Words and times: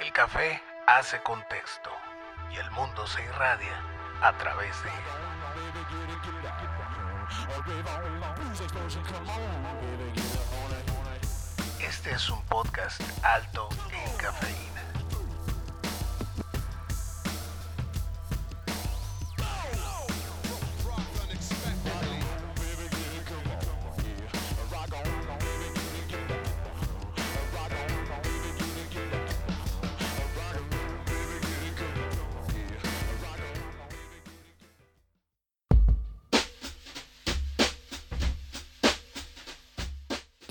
El 0.00 0.12
café 0.12 0.62
hace 0.86 1.20
contexto 1.20 1.90
y 2.50 2.56
el 2.56 2.70
mundo 2.70 3.06
se 3.06 3.22
irradia 3.22 3.84
a 4.22 4.32
través 4.38 4.74
de 4.82 4.88
él. 4.88 4.94
Este 11.86 12.12
es 12.12 12.30
un 12.30 12.42
podcast 12.46 13.02
alto 13.22 13.68
en 13.92 14.16
cafeína. 14.16 14.79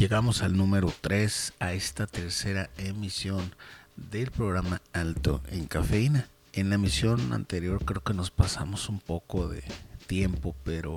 Llegamos 0.10 0.42
al 0.42 0.58
número 0.58 0.92
3 1.02 1.54
a 1.60 1.74
esta 1.74 2.08
tercera 2.08 2.72
emisión 2.78 3.54
del 3.96 4.32
programa 4.32 4.82
Alto 4.92 5.40
en 5.52 5.68
Cafeína. 5.68 6.28
En 6.52 6.70
la 6.70 6.76
emisión 6.76 7.32
anterior 7.32 7.86
creo 7.86 8.02
que 8.04 8.16
nos 8.16 8.32
pasamos 8.32 8.90
un 8.90 9.00
poco 9.00 9.48
de 9.48 9.64
tiempo, 10.08 10.56
pero 10.64 10.96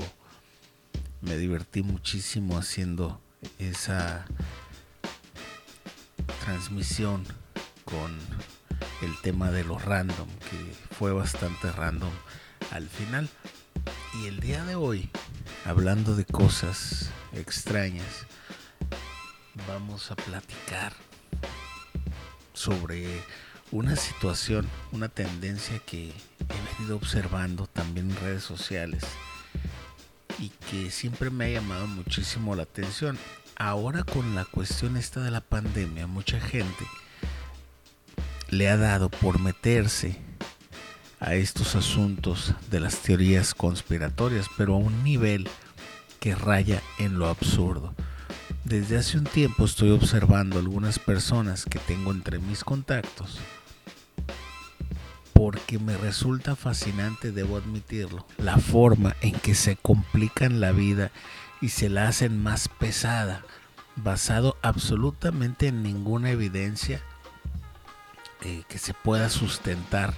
me 1.20 1.36
divertí 1.36 1.82
muchísimo 1.82 2.56
haciendo 2.56 3.20
esa 3.58 4.24
transmisión 6.46 7.22
con 7.84 8.18
el 9.02 9.20
tema 9.20 9.50
de 9.50 9.64
los 9.64 9.84
random, 9.84 10.28
que 10.48 10.94
fue 10.94 11.12
bastante 11.12 11.70
random 11.70 12.14
al 12.70 12.88
final. 12.88 13.28
Y 14.22 14.28
el 14.28 14.40
día 14.40 14.64
de 14.64 14.74
hoy, 14.74 15.10
hablando 15.66 16.16
de 16.16 16.24
cosas 16.24 17.10
extrañas, 17.34 18.26
vamos 19.68 20.10
a 20.10 20.16
platicar 20.16 20.92
sobre 22.52 23.22
una 23.70 23.96
situación, 23.96 24.68
una 24.92 25.08
tendencia 25.08 25.78
que 25.80 26.08
he 26.10 26.76
venido 26.78 26.96
observando 26.96 27.66
también 27.66 28.10
en 28.10 28.16
redes 28.16 28.42
sociales 28.42 29.02
y 30.38 30.50
que 30.70 30.90
siempre 30.90 31.30
me 31.30 31.46
ha 31.46 31.60
llamado 31.60 31.86
muchísimo 31.86 32.54
la 32.54 32.64
atención. 32.64 33.18
Ahora 33.56 34.04
con 34.04 34.34
la 34.34 34.44
cuestión 34.44 34.96
esta 34.96 35.20
de 35.20 35.30
la 35.30 35.40
pandemia, 35.40 36.06
mucha 36.06 36.40
gente 36.40 36.86
le 38.48 38.68
ha 38.68 38.76
dado 38.76 39.08
por 39.08 39.38
meterse 39.40 40.20
a 41.20 41.34
estos 41.34 41.76
asuntos 41.76 42.52
de 42.70 42.80
las 42.80 42.98
teorías 42.98 43.54
conspiratorias, 43.54 44.46
pero 44.56 44.74
a 44.74 44.78
un 44.78 45.04
nivel 45.04 45.48
que 46.20 46.34
raya 46.34 46.82
en 46.98 47.18
lo 47.18 47.28
absurdo. 47.28 47.94
Desde 48.64 48.96
hace 48.96 49.18
un 49.18 49.24
tiempo 49.24 49.64
estoy 49.64 49.90
observando 49.90 50.58
algunas 50.58 50.98
personas 50.98 51.64
que 51.64 51.78
tengo 51.78 52.12
entre 52.12 52.38
mis 52.38 52.64
contactos 52.64 53.38
porque 55.42 55.80
me 55.80 55.96
resulta 55.96 56.54
fascinante, 56.54 57.32
debo 57.32 57.56
admitirlo, 57.56 58.24
la 58.38 58.58
forma 58.58 59.16
en 59.22 59.32
que 59.32 59.56
se 59.56 59.74
complican 59.74 60.60
la 60.60 60.70
vida 60.70 61.10
y 61.60 61.70
se 61.70 61.88
la 61.88 62.06
hacen 62.06 62.40
más 62.40 62.68
pesada, 62.68 63.42
basado 63.96 64.56
absolutamente 64.62 65.66
en 65.66 65.82
ninguna 65.82 66.30
evidencia 66.30 67.02
eh, 68.42 68.62
que 68.68 68.78
se 68.78 68.94
pueda 68.94 69.28
sustentar. 69.30 70.14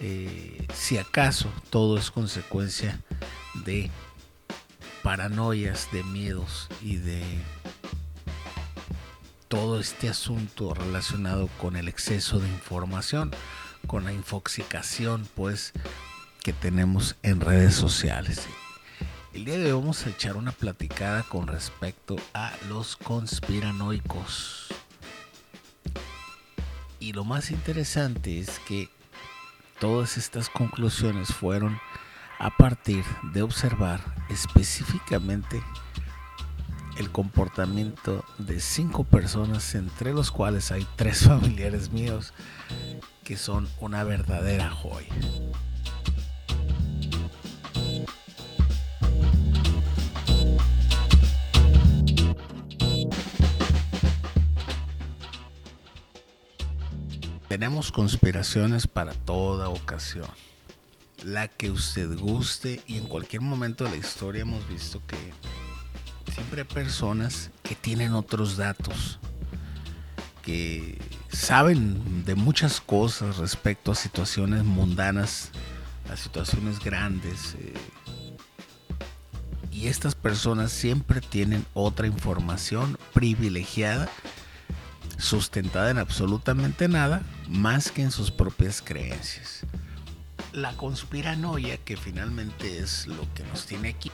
Eh, 0.00 0.64
si 0.72 0.96
acaso 0.96 1.48
todo 1.70 1.98
es 1.98 2.12
consecuencia 2.12 3.00
de 3.64 3.90
paranoias, 5.04 5.90
de 5.92 6.02
miedos 6.02 6.66
y 6.80 6.96
de 6.96 7.22
todo 9.48 9.78
este 9.78 10.08
asunto 10.08 10.72
relacionado 10.72 11.48
con 11.60 11.76
el 11.76 11.88
exceso 11.88 12.40
de 12.40 12.48
información, 12.48 13.30
con 13.86 14.04
la 14.04 14.14
infoxicación 14.14 15.28
pues 15.36 15.74
que 16.42 16.54
tenemos 16.54 17.16
en 17.22 17.42
redes 17.42 17.74
sociales. 17.74 18.48
El 19.34 19.44
día 19.44 19.58
de 19.58 19.74
hoy 19.74 19.78
vamos 19.78 20.06
a 20.06 20.08
echar 20.08 20.38
una 20.38 20.52
platicada 20.52 21.22
con 21.22 21.48
respecto 21.48 22.16
a 22.32 22.52
los 22.70 22.96
conspiranoicos. 22.96 24.68
Y 26.98 27.12
lo 27.12 27.24
más 27.24 27.50
interesante 27.50 28.38
es 28.38 28.58
que 28.60 28.88
todas 29.78 30.16
estas 30.16 30.48
conclusiones 30.48 31.28
fueron 31.28 31.78
a 32.38 32.56
partir 32.56 33.04
de 33.34 33.42
observar 33.42 34.00
específicamente 34.34 35.62
el 36.98 37.10
comportamiento 37.10 38.24
de 38.38 38.60
cinco 38.60 39.04
personas, 39.04 39.74
entre 39.74 40.12
los 40.12 40.30
cuales 40.30 40.72
hay 40.72 40.86
tres 40.96 41.22
familiares 41.26 41.90
míos 41.90 42.34
que 43.22 43.36
son 43.36 43.68
una 43.80 44.04
verdadera 44.04 44.70
joya. 44.70 45.14
Tenemos 57.48 57.92
conspiraciones 57.92 58.88
para 58.88 59.12
toda 59.14 59.68
ocasión 59.68 60.26
la 61.24 61.48
que 61.48 61.70
usted 61.70 62.18
guste 62.18 62.82
y 62.86 62.98
en 62.98 63.06
cualquier 63.06 63.40
momento 63.40 63.84
de 63.84 63.90
la 63.90 63.96
historia 63.96 64.42
hemos 64.42 64.66
visto 64.68 65.00
que 65.06 65.16
siempre 66.32 66.62
hay 66.62 66.68
personas 66.68 67.50
que 67.62 67.74
tienen 67.74 68.12
otros 68.12 68.56
datos, 68.56 69.18
que 70.42 71.00
saben 71.32 72.24
de 72.24 72.34
muchas 72.34 72.80
cosas 72.80 73.38
respecto 73.38 73.92
a 73.92 73.94
situaciones 73.94 74.64
mundanas, 74.64 75.50
a 76.12 76.16
situaciones 76.16 76.78
grandes. 76.78 77.56
Eh, 77.58 77.72
y 79.72 79.88
estas 79.88 80.14
personas 80.14 80.72
siempre 80.72 81.20
tienen 81.20 81.64
otra 81.72 82.06
información 82.06 82.98
privilegiada, 83.14 84.10
sustentada 85.16 85.90
en 85.90 85.98
absolutamente 85.98 86.86
nada, 86.86 87.22
más 87.48 87.90
que 87.90 88.02
en 88.02 88.10
sus 88.10 88.30
propias 88.30 88.82
creencias 88.82 89.63
la 90.54 90.76
conspiranoia, 90.76 91.76
que 91.78 91.96
finalmente 91.96 92.78
es 92.78 93.08
lo 93.08 93.26
que 93.34 93.42
nos 93.44 93.66
tiene 93.66 93.88
aquí, 93.88 94.12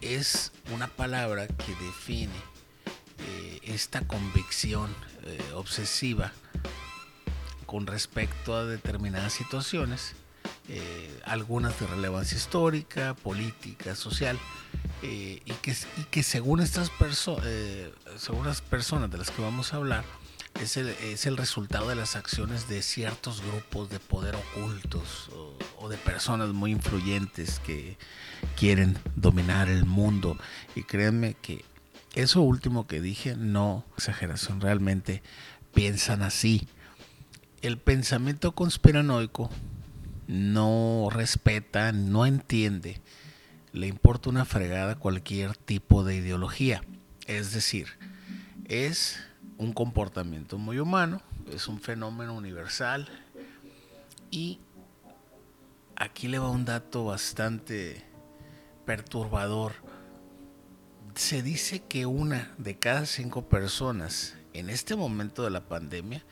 es 0.00 0.52
una 0.72 0.88
palabra 0.88 1.46
que 1.46 1.74
define 1.84 2.32
eh, 3.18 3.60
esta 3.64 4.00
convicción 4.06 4.90
eh, 5.24 5.38
obsesiva 5.54 6.32
con 7.66 7.86
respecto 7.86 8.56
a 8.56 8.64
determinadas 8.64 9.34
situaciones, 9.34 10.14
eh, 10.68 11.20
algunas 11.26 11.78
de 11.78 11.88
relevancia 11.88 12.38
histórica, 12.38 13.14
política, 13.14 13.94
social, 13.94 14.38
y 15.02 15.38
que, 16.10 16.22
según 16.22 16.60
estas 16.60 16.88
personas, 16.88 17.46
según 18.16 18.46
las 18.46 18.62
personas 18.62 19.10
de 19.10 19.18
las 19.18 19.30
que 19.30 19.42
vamos 19.42 19.74
a 19.74 19.76
hablar, 19.76 20.02
es 20.60 20.76
el, 20.76 20.88
es 20.88 21.26
el 21.26 21.36
resultado 21.36 21.88
de 21.88 21.96
las 21.96 22.16
acciones 22.16 22.68
de 22.68 22.82
ciertos 22.82 23.42
grupos 23.42 23.90
de 23.90 23.98
poder 23.98 24.36
ocultos 24.36 25.30
o, 25.78 25.88
de 25.88 25.96
personas 25.98 26.48
muy 26.50 26.70
influyentes 26.70 27.58
que 27.58 27.98
quieren 28.56 28.96
dominar 29.16 29.68
el 29.68 29.84
mundo. 29.84 30.38
Y 30.74 30.84
créanme 30.84 31.34
que 31.34 31.64
eso 32.14 32.40
último 32.40 32.86
que 32.86 33.02
dije, 33.02 33.36
no 33.36 33.84
exageración, 33.96 34.60
realmente 34.60 35.22
piensan 35.74 36.22
así. 36.22 36.66
El 37.60 37.76
pensamiento 37.76 38.52
conspiranoico 38.52 39.50
no 40.26 41.08
respeta, 41.10 41.92
no 41.92 42.24
entiende, 42.24 43.00
le 43.72 43.88
importa 43.88 44.30
una 44.30 44.46
fregada 44.46 44.94
cualquier 44.94 45.54
tipo 45.56 46.02
de 46.04 46.16
ideología. 46.16 46.82
Es 47.26 47.52
decir, 47.52 47.88
es 48.66 49.18
un 49.58 49.72
comportamiento 49.72 50.58
muy 50.58 50.78
humano, 50.78 51.20
es 51.50 51.68
un 51.68 51.80
fenómeno 51.80 52.34
universal 52.34 53.08
y 54.30 54.58
aquí 55.96 56.28
le 56.28 56.38
va 56.38 56.50
un 56.50 56.64
dato 56.64 57.04
bastante 57.04 58.04
perturbador. 58.84 59.72
Se 61.14 61.42
dice 61.42 61.80
que 61.80 62.06
una 62.06 62.52
de 62.58 62.78
cada 62.78 63.06
cinco 63.06 63.48
personas 63.48 64.36
en 64.52 64.70
este 64.70 64.96
momento 64.96 65.44
de 65.44 65.50
la 65.50 65.68
pandemia 65.68 66.24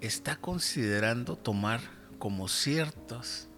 está 0.00 0.36
considerando 0.36 1.36
tomar 1.36 1.80
como 2.18 2.48
ciertas 2.48 3.48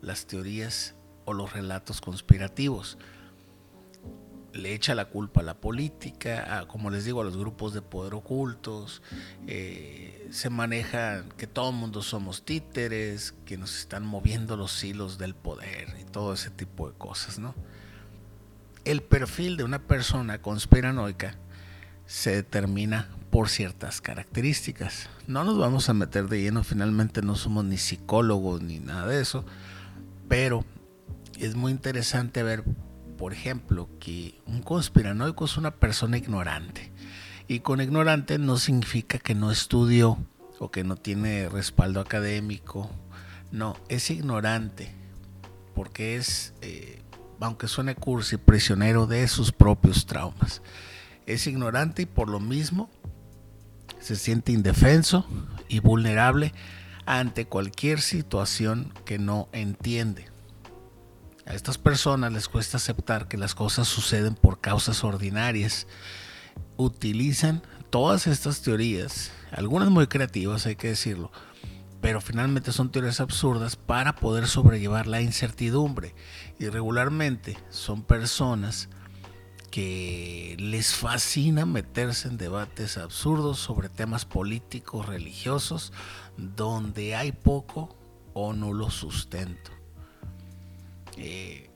las 0.00 0.26
teorías 0.26 0.94
o 1.24 1.32
los 1.32 1.52
relatos 1.52 2.00
conspirativos. 2.00 2.98
Le 4.54 4.72
echa 4.72 4.94
la 4.94 5.06
culpa 5.06 5.40
a 5.40 5.44
la 5.44 5.54
política, 5.54 6.64
como 6.68 6.88
les 6.90 7.04
digo, 7.04 7.20
a 7.20 7.24
los 7.24 7.36
grupos 7.36 7.74
de 7.74 7.82
poder 7.82 8.14
ocultos, 8.14 9.02
eh, 9.46 10.28
se 10.30 10.48
maneja 10.48 11.24
que 11.36 11.46
todo 11.46 11.70
el 11.70 11.76
mundo 11.76 12.02
somos 12.02 12.44
títeres, 12.44 13.34
que 13.44 13.58
nos 13.58 13.76
están 13.76 14.06
moviendo 14.06 14.56
los 14.56 14.82
hilos 14.82 15.18
del 15.18 15.34
poder 15.34 15.96
y 16.00 16.04
todo 16.04 16.32
ese 16.32 16.50
tipo 16.50 16.88
de 16.88 16.96
cosas, 16.96 17.38
¿no? 17.38 17.54
El 18.84 19.02
perfil 19.02 19.56
de 19.56 19.64
una 19.64 19.80
persona 19.80 20.40
conspiranoica 20.40 21.36
se 22.06 22.36
determina 22.36 23.08
por 23.30 23.48
ciertas 23.48 24.00
características. 24.00 25.08
No 25.26 25.42
nos 25.42 25.58
vamos 25.58 25.88
a 25.88 25.94
meter 25.94 26.28
de 26.28 26.42
lleno, 26.42 26.62
finalmente 26.62 27.22
no 27.22 27.34
somos 27.34 27.64
ni 27.64 27.78
psicólogos 27.78 28.62
ni 28.62 28.78
nada 28.78 29.08
de 29.08 29.20
eso, 29.20 29.44
pero 30.28 30.64
es 31.38 31.56
muy 31.56 31.72
interesante 31.72 32.44
ver 32.44 32.62
por 33.16 33.32
ejemplo, 33.32 33.88
que 34.00 34.40
un 34.46 34.62
conspiranoico 34.62 35.44
es 35.44 35.56
una 35.56 35.72
persona 35.72 36.18
ignorante. 36.18 36.92
Y 37.48 37.60
con 37.60 37.80
ignorante 37.80 38.38
no 38.38 38.56
significa 38.56 39.18
que 39.18 39.34
no 39.34 39.50
estudió 39.50 40.18
o 40.58 40.70
que 40.70 40.84
no 40.84 40.96
tiene 40.96 41.48
respaldo 41.48 42.00
académico. 42.00 42.90
No, 43.52 43.76
es 43.88 44.10
ignorante 44.10 44.92
porque 45.74 46.16
es, 46.16 46.54
eh, 46.62 47.02
aunque 47.40 47.68
suene 47.68 47.94
cursi, 47.94 48.36
prisionero 48.36 49.06
de 49.06 49.26
sus 49.28 49.52
propios 49.52 50.06
traumas. 50.06 50.62
Es 51.26 51.46
ignorante 51.46 52.02
y 52.02 52.06
por 52.06 52.28
lo 52.28 52.40
mismo 52.40 52.88
se 54.00 54.16
siente 54.16 54.52
indefenso 54.52 55.26
y 55.68 55.80
vulnerable 55.80 56.52
ante 57.06 57.46
cualquier 57.46 58.00
situación 58.00 58.92
que 59.04 59.18
no 59.18 59.48
entiende. 59.52 60.33
A 61.46 61.54
estas 61.54 61.76
personas 61.76 62.32
les 62.32 62.48
cuesta 62.48 62.78
aceptar 62.78 63.28
que 63.28 63.36
las 63.36 63.54
cosas 63.54 63.86
suceden 63.86 64.34
por 64.34 64.60
causas 64.60 65.04
ordinarias. 65.04 65.86
Utilizan 66.76 67.62
todas 67.90 68.26
estas 68.26 68.62
teorías, 68.62 69.30
algunas 69.52 69.90
muy 69.90 70.06
creativas 70.06 70.66
hay 70.66 70.76
que 70.76 70.88
decirlo, 70.88 71.30
pero 72.00 72.20
finalmente 72.20 72.72
son 72.72 72.90
teorías 72.90 73.20
absurdas 73.20 73.76
para 73.76 74.14
poder 74.14 74.46
sobrellevar 74.46 75.06
la 75.06 75.20
incertidumbre. 75.20 76.14
Y 76.58 76.68
regularmente 76.68 77.58
son 77.68 78.02
personas 78.02 78.88
que 79.70 80.56
les 80.58 80.94
fascina 80.94 81.66
meterse 81.66 82.28
en 82.28 82.36
debates 82.36 82.96
absurdos 82.96 83.58
sobre 83.58 83.88
temas 83.88 84.24
políticos, 84.24 85.06
religiosos, 85.06 85.92
donde 86.36 87.16
hay 87.16 87.32
poco 87.32 87.96
o 88.34 88.52
nulo 88.52 88.90
sustento. 88.90 89.72
Eh, 91.16 91.70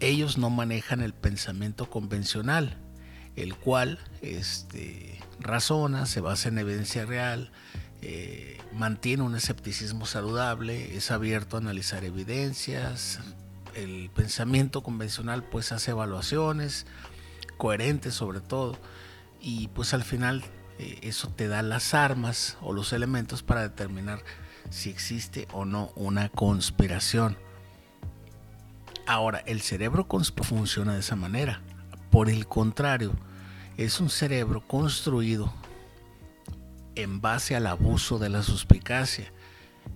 ellos 0.00 0.38
no 0.38 0.50
manejan 0.50 1.00
el 1.00 1.14
pensamiento 1.14 1.88
convencional, 1.88 2.78
el 3.36 3.54
cual 3.54 3.98
este, 4.20 5.20
razona, 5.38 6.06
se 6.06 6.20
basa 6.20 6.48
en 6.48 6.58
evidencia 6.58 7.06
real, 7.06 7.52
eh, 8.00 8.58
mantiene 8.72 9.22
un 9.22 9.36
escepticismo 9.36 10.06
saludable, 10.06 10.96
es 10.96 11.10
abierto 11.10 11.56
a 11.56 11.60
analizar 11.60 12.04
evidencias. 12.04 13.20
El 13.74 14.10
pensamiento 14.10 14.82
convencional 14.82 15.44
pues 15.44 15.72
hace 15.72 15.92
evaluaciones 15.92 16.86
coherentes 17.56 18.14
sobre 18.14 18.40
todo 18.40 18.76
y 19.40 19.68
pues 19.68 19.94
al 19.94 20.02
final 20.02 20.42
eh, 20.78 20.98
eso 21.02 21.28
te 21.28 21.46
da 21.48 21.62
las 21.62 21.94
armas 21.94 22.58
o 22.60 22.72
los 22.72 22.92
elementos 22.92 23.42
para 23.42 23.62
determinar 23.62 24.22
si 24.70 24.90
existe 24.90 25.46
o 25.52 25.64
no 25.64 25.92
una 25.94 26.28
conspiración. 26.28 27.36
Ahora, 29.06 29.42
el 29.46 29.60
cerebro 29.60 30.06
funciona 30.42 30.94
de 30.94 31.00
esa 31.00 31.16
manera. 31.16 31.60
Por 32.10 32.28
el 32.28 32.46
contrario, 32.46 33.12
es 33.76 34.00
un 34.00 34.10
cerebro 34.10 34.66
construido 34.66 35.52
en 36.94 37.20
base 37.20 37.56
al 37.56 37.66
abuso 37.66 38.18
de 38.18 38.28
la 38.28 38.42
suspicacia. 38.42 39.32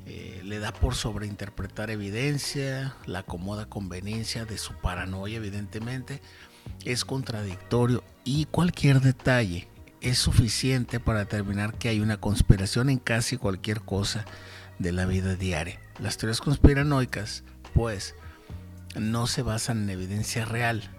Eh, 0.07 0.41
le 0.45 0.59
da 0.59 0.73
por 0.73 0.95
sobreinterpretar 0.95 1.91
evidencia, 1.91 2.97
la 3.07 3.21
acomoda 3.21 3.67
conveniencia 3.69 4.45
de 4.45 4.59
su 4.59 4.75
paranoia, 4.75 5.37
evidentemente. 5.37 6.21
Es 6.85 7.05
contradictorio 7.05 8.03
y 8.25 8.47
cualquier 8.47 9.01
detalle 9.01 9.69
es 10.01 10.19
suficiente 10.19 11.01
para 11.01 11.21
determinar 11.21 11.75
que 11.75 11.89
hay 11.89 12.01
una 12.01 12.19
conspiración 12.19 12.91
en 12.91 12.99
casi 12.99 13.37
cualquier 13.37 13.81
cosa 13.83 14.25
de 14.79 14.93
la 14.93 15.07
vida 15.07 15.37
diaria. 15.37 15.81
Las 16.01 16.17
teorías 16.17 16.41
conspiranoicas, 16.41 17.45
pues, 17.75 18.15
no 19.01 19.27
se 19.27 19.43
basan 19.43 19.85
en 19.85 19.91
evidencia 19.91 20.45
real. 20.45 20.91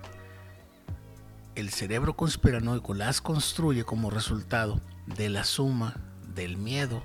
El 1.56 1.70
cerebro 1.70 2.16
conspiranoico 2.16 2.94
las 2.94 3.22
construye 3.22 3.84
como 3.84 4.10
resultado 4.10 4.80
de 5.08 5.30
la 5.30 5.44
suma 5.44 5.96
del 6.36 6.58
miedo 6.58 7.04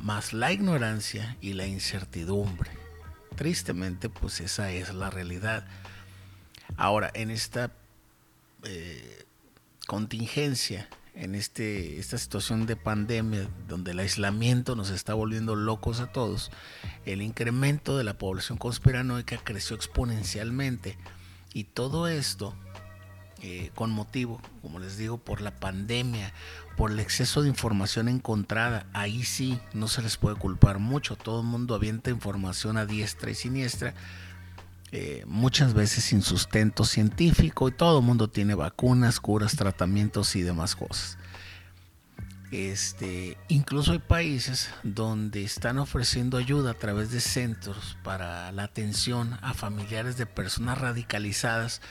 más 0.00 0.32
la 0.32 0.52
ignorancia 0.52 1.36
y 1.40 1.52
la 1.52 1.66
incertidumbre. 1.66 2.70
Tristemente, 3.36 4.08
pues 4.08 4.40
esa 4.40 4.70
es 4.70 4.94
la 4.94 5.10
realidad. 5.10 5.66
Ahora, 6.76 7.10
en 7.14 7.30
esta 7.30 7.70
eh, 8.64 9.24
contingencia, 9.86 10.88
en 11.16 11.34
este, 11.34 11.98
esta 11.98 12.18
situación 12.18 12.66
de 12.66 12.76
pandemia, 12.76 13.48
donde 13.66 13.92
el 13.92 13.98
aislamiento 13.98 14.76
nos 14.76 14.90
está 14.90 15.14
volviendo 15.14 15.56
locos 15.56 16.00
a 16.00 16.12
todos, 16.12 16.50
el 17.06 17.22
incremento 17.22 17.96
de 17.96 18.04
la 18.04 18.18
población 18.18 18.58
conspiranoica 18.58 19.38
creció 19.42 19.74
exponencialmente. 19.74 20.96
Y 21.54 21.64
todo 21.64 22.06
esto 22.06 22.54
eh, 23.42 23.70
con 23.74 23.90
motivo, 23.90 24.40
como 24.62 24.78
les 24.78 24.96
digo, 24.96 25.18
por 25.18 25.40
la 25.40 25.54
pandemia, 25.54 26.32
por 26.76 26.90
el 26.90 27.00
exceso 27.00 27.42
de 27.42 27.48
información 27.48 28.08
encontrada, 28.08 28.86
ahí 28.94 29.24
sí 29.24 29.58
no 29.74 29.88
se 29.88 30.00
les 30.00 30.16
puede 30.16 30.36
culpar 30.36 30.78
mucho, 30.78 31.16
todo 31.16 31.40
el 31.40 31.46
mundo 31.46 31.74
avienta 31.74 32.10
información 32.10 32.78
a 32.78 32.86
diestra 32.86 33.30
y 33.30 33.34
siniestra, 33.34 33.94
eh, 34.92 35.24
muchas 35.26 35.74
veces 35.74 36.04
sin 36.04 36.22
sustento 36.22 36.84
científico 36.84 37.68
y 37.68 37.72
todo 37.72 37.98
el 37.98 38.04
mundo 38.04 38.28
tiene 38.28 38.54
vacunas, 38.54 39.20
curas, 39.20 39.56
tratamientos 39.56 40.36
y 40.36 40.42
demás 40.42 40.76
cosas. 40.76 41.18
Este, 42.52 43.36
incluso 43.48 43.90
hay 43.90 43.98
países 43.98 44.70
donde 44.84 45.42
están 45.42 45.78
ofreciendo 45.78 46.36
ayuda 46.36 46.70
a 46.70 46.78
través 46.78 47.10
de 47.10 47.20
centros 47.20 47.98
para 48.04 48.52
la 48.52 48.62
atención 48.62 49.36
a 49.42 49.52
familiares 49.52 50.16
de 50.16 50.26
personas 50.26 50.78
radicalizadas 50.78 51.82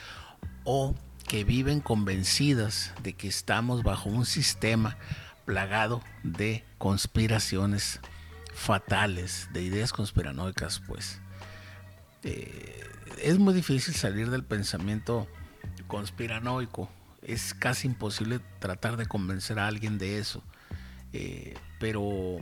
o 0.64 0.94
que 1.28 1.44
viven 1.44 1.80
convencidas 1.80 2.92
de 3.02 3.12
que 3.12 3.28
estamos 3.28 3.82
bajo 3.82 4.08
un 4.08 4.24
sistema 4.24 4.96
plagado 5.44 6.02
de 6.22 6.64
conspiraciones 6.78 8.00
fatales, 8.54 9.48
de 9.52 9.62
ideas 9.62 9.92
conspiranoicas, 9.92 10.80
pues. 10.86 11.20
Eh, 12.26 12.84
es 13.22 13.38
muy 13.38 13.54
difícil 13.54 13.94
salir 13.94 14.30
del 14.30 14.44
pensamiento 14.44 15.26
conspiranoico 15.86 16.90
es 17.22 17.54
casi 17.54 17.88
imposible 17.88 18.40
tratar 18.60 18.96
de 18.96 19.06
convencer 19.06 19.58
a 19.58 19.66
alguien 19.66 19.98
de 19.98 20.18
eso. 20.18 20.42
Eh, 21.12 21.54
pero 21.80 22.38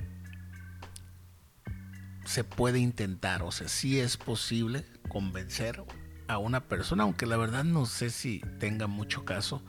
se 2.25 2.45
puede 2.45 2.79
intentar, 2.79 3.43
o 3.43 3.51
sea, 3.51 3.69
sí 3.69 3.99
es 4.01 4.17
posible 4.17 4.85
convencer 5.09 5.83
a 6.29 6.39
una 6.39 6.65
persona, 6.65 7.05
aunque 7.05 7.27
la 7.27 7.37
verdad 7.37 7.65
no 7.65 7.87
sé 7.87 8.11
si 8.11 8.41
tenga 8.59 8.87
mucho 8.87 9.25
caso, 9.25 9.63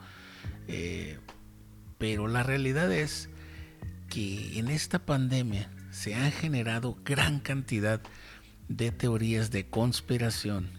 eh, 0.68 1.18
pero 1.98 2.28
la 2.28 2.42
realidad 2.42 2.92
es 2.92 3.28
que 4.08 4.58
en 4.58 4.68
esta 4.68 4.98
pandemia 4.98 5.70
se 5.90 6.14
han 6.14 6.32
generado 6.32 6.96
gran 7.04 7.40
cantidad 7.40 8.00
de 8.68 8.92
teorías 8.92 9.50
de 9.50 9.68
conspiración, 9.68 10.70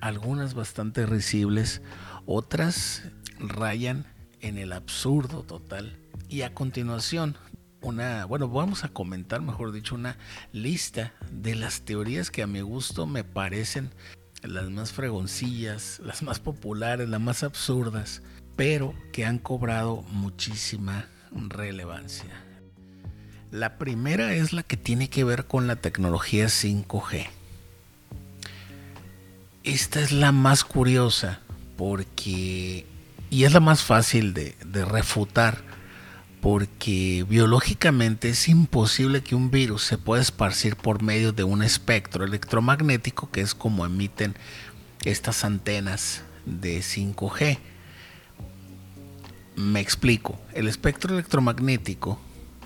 algunas 0.00 0.54
bastante 0.54 1.06
risibles, 1.06 1.82
otras 2.26 3.02
rayan 3.38 4.06
en 4.40 4.58
el 4.58 4.72
absurdo 4.72 5.42
total. 5.42 5.96
Y 6.28 6.42
a 6.42 6.54
continuación, 6.54 7.36
una, 7.82 8.24
bueno, 8.24 8.48
vamos 8.48 8.84
a 8.84 8.88
comentar, 8.88 9.42
mejor 9.42 9.72
dicho, 9.72 9.94
una 9.94 10.18
lista 10.52 11.12
de 11.30 11.54
las 11.54 11.82
teorías 11.82 12.30
que 12.30 12.42
a 12.42 12.46
mi 12.46 12.60
gusto 12.60 13.06
me 13.06 13.24
parecen 13.24 13.90
las 14.42 14.70
más 14.70 14.92
fregoncillas, 14.92 16.00
las 16.04 16.22
más 16.22 16.40
populares, 16.40 17.08
las 17.08 17.20
más 17.20 17.42
absurdas, 17.42 18.22
pero 18.56 18.94
que 19.12 19.24
han 19.24 19.38
cobrado 19.38 20.02
muchísima 20.10 21.06
relevancia. 21.32 22.45
La 23.56 23.78
primera 23.78 24.34
es 24.34 24.52
la 24.52 24.62
que 24.62 24.76
tiene 24.76 25.08
que 25.08 25.24
ver 25.24 25.46
con 25.46 25.66
la 25.66 25.76
tecnología 25.76 26.44
5G. 26.44 27.26
Esta 29.64 30.00
es 30.02 30.12
la 30.12 30.30
más 30.30 30.62
curiosa 30.62 31.40
porque 31.78 32.84
y 33.30 33.44
es 33.44 33.54
la 33.54 33.60
más 33.60 33.82
fácil 33.82 34.34
de, 34.34 34.54
refutar 34.84 35.62
porque 36.42 37.24
biológicamente 37.26 38.28
es 38.28 38.46
imposible 38.50 39.22
que 39.22 39.34
un 39.34 39.50
virus 39.50 39.84
se 39.84 39.96
pueda 39.96 40.20
esparcir 40.20 40.76
por 40.76 41.02
medio 41.02 41.32
de 41.32 41.44
un 41.44 41.62
espectro 41.62 42.26
electromagnético 42.26 43.30
que 43.30 43.40
es 43.40 43.54
como 43.54 43.86
emiten 43.86 44.34
estas 45.06 45.46
antenas 45.46 46.24
de 46.44 46.80
5G. 46.80 47.58
Me 49.56 49.80
explico. 49.80 50.38
El 50.52 50.68
espectro 50.68 51.14
electromagnético 51.14 52.20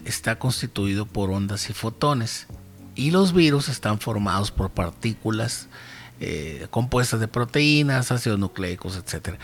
está 0.04 0.38
constituido 0.38 1.06
por 1.06 1.30
ondas 1.30 1.70
y 1.70 1.72
fotones 1.72 2.46
y 2.94 3.10
los 3.10 3.32
virus 3.32 3.68
están 3.68 3.98
formados 4.00 4.50
por 4.50 4.70
partículas 4.70 5.68
eh, 6.20 6.66
compuestas 6.70 7.20
de 7.20 7.28
proteínas, 7.28 8.12
ácidos 8.12 8.38
nucleicos, 8.38 8.96
etc. 8.96 9.36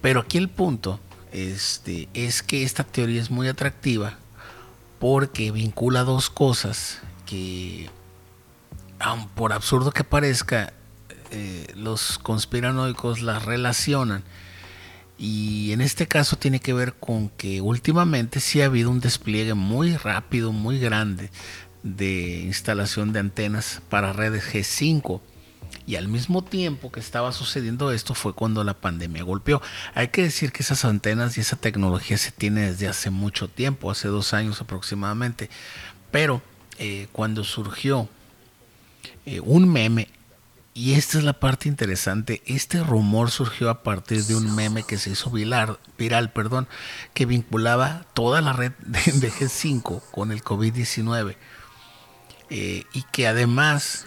Pero 0.00 0.20
aquí 0.20 0.38
el 0.38 0.48
punto 0.48 0.98
este, 1.32 2.08
es 2.14 2.42
que 2.42 2.62
esta 2.62 2.84
teoría 2.84 3.20
es 3.20 3.30
muy 3.30 3.48
atractiva 3.48 4.18
porque 4.98 5.50
vincula 5.50 6.04
dos 6.04 6.30
cosas 6.30 7.00
que, 7.26 7.90
por 9.34 9.52
absurdo 9.52 9.90
que 9.90 10.04
parezca, 10.04 10.72
eh, 11.30 11.66
los 11.74 12.18
conspiranoicos 12.18 13.20
las 13.20 13.44
relacionan. 13.44 14.22
Y 15.24 15.70
en 15.70 15.80
este 15.80 16.08
caso 16.08 16.34
tiene 16.34 16.58
que 16.58 16.72
ver 16.72 16.94
con 16.94 17.28
que 17.28 17.60
últimamente 17.60 18.40
sí 18.40 18.60
ha 18.60 18.64
habido 18.64 18.90
un 18.90 18.98
despliegue 18.98 19.54
muy 19.54 19.96
rápido, 19.96 20.50
muy 20.50 20.80
grande 20.80 21.30
de 21.84 22.40
instalación 22.40 23.12
de 23.12 23.20
antenas 23.20 23.82
para 23.88 24.12
redes 24.12 24.52
G5 24.52 25.20
y 25.86 25.94
al 25.94 26.08
mismo 26.08 26.42
tiempo 26.42 26.90
que 26.90 26.98
estaba 26.98 27.30
sucediendo 27.30 27.92
esto 27.92 28.14
fue 28.14 28.34
cuando 28.34 28.64
la 28.64 28.74
pandemia 28.74 29.22
golpeó. 29.22 29.62
Hay 29.94 30.08
que 30.08 30.24
decir 30.24 30.50
que 30.50 30.64
esas 30.64 30.84
antenas 30.84 31.38
y 31.38 31.42
esa 31.42 31.54
tecnología 31.54 32.18
se 32.18 32.32
tiene 32.32 32.72
desde 32.72 32.88
hace 32.88 33.10
mucho 33.10 33.46
tiempo, 33.46 33.92
hace 33.92 34.08
dos 34.08 34.34
años 34.34 34.60
aproximadamente, 34.60 35.50
pero 36.10 36.42
eh, 36.80 37.06
cuando 37.12 37.44
surgió 37.44 38.08
eh, 39.24 39.38
un 39.38 39.72
meme, 39.72 40.08
y 40.74 40.94
esta 40.94 41.18
es 41.18 41.24
la 41.24 41.34
parte 41.34 41.68
interesante, 41.68 42.42
este 42.46 42.82
rumor 42.82 43.30
surgió 43.30 43.70
a 43.70 43.82
partir 43.82 44.24
de 44.24 44.36
un 44.36 44.54
meme 44.54 44.84
que 44.84 44.98
se 44.98 45.10
hizo 45.10 45.30
viral, 45.30 45.78
viral 45.98 46.32
perdón, 46.32 46.68
que 47.14 47.26
vinculaba 47.26 48.06
toda 48.14 48.40
la 48.40 48.52
red 48.52 48.72
de, 48.80 49.00
G5 49.00 50.02
con 50.10 50.32
el 50.32 50.42
COVID-19 50.42 51.36
eh, 52.50 52.84
y 52.92 53.02
que 53.12 53.26
además 53.26 54.06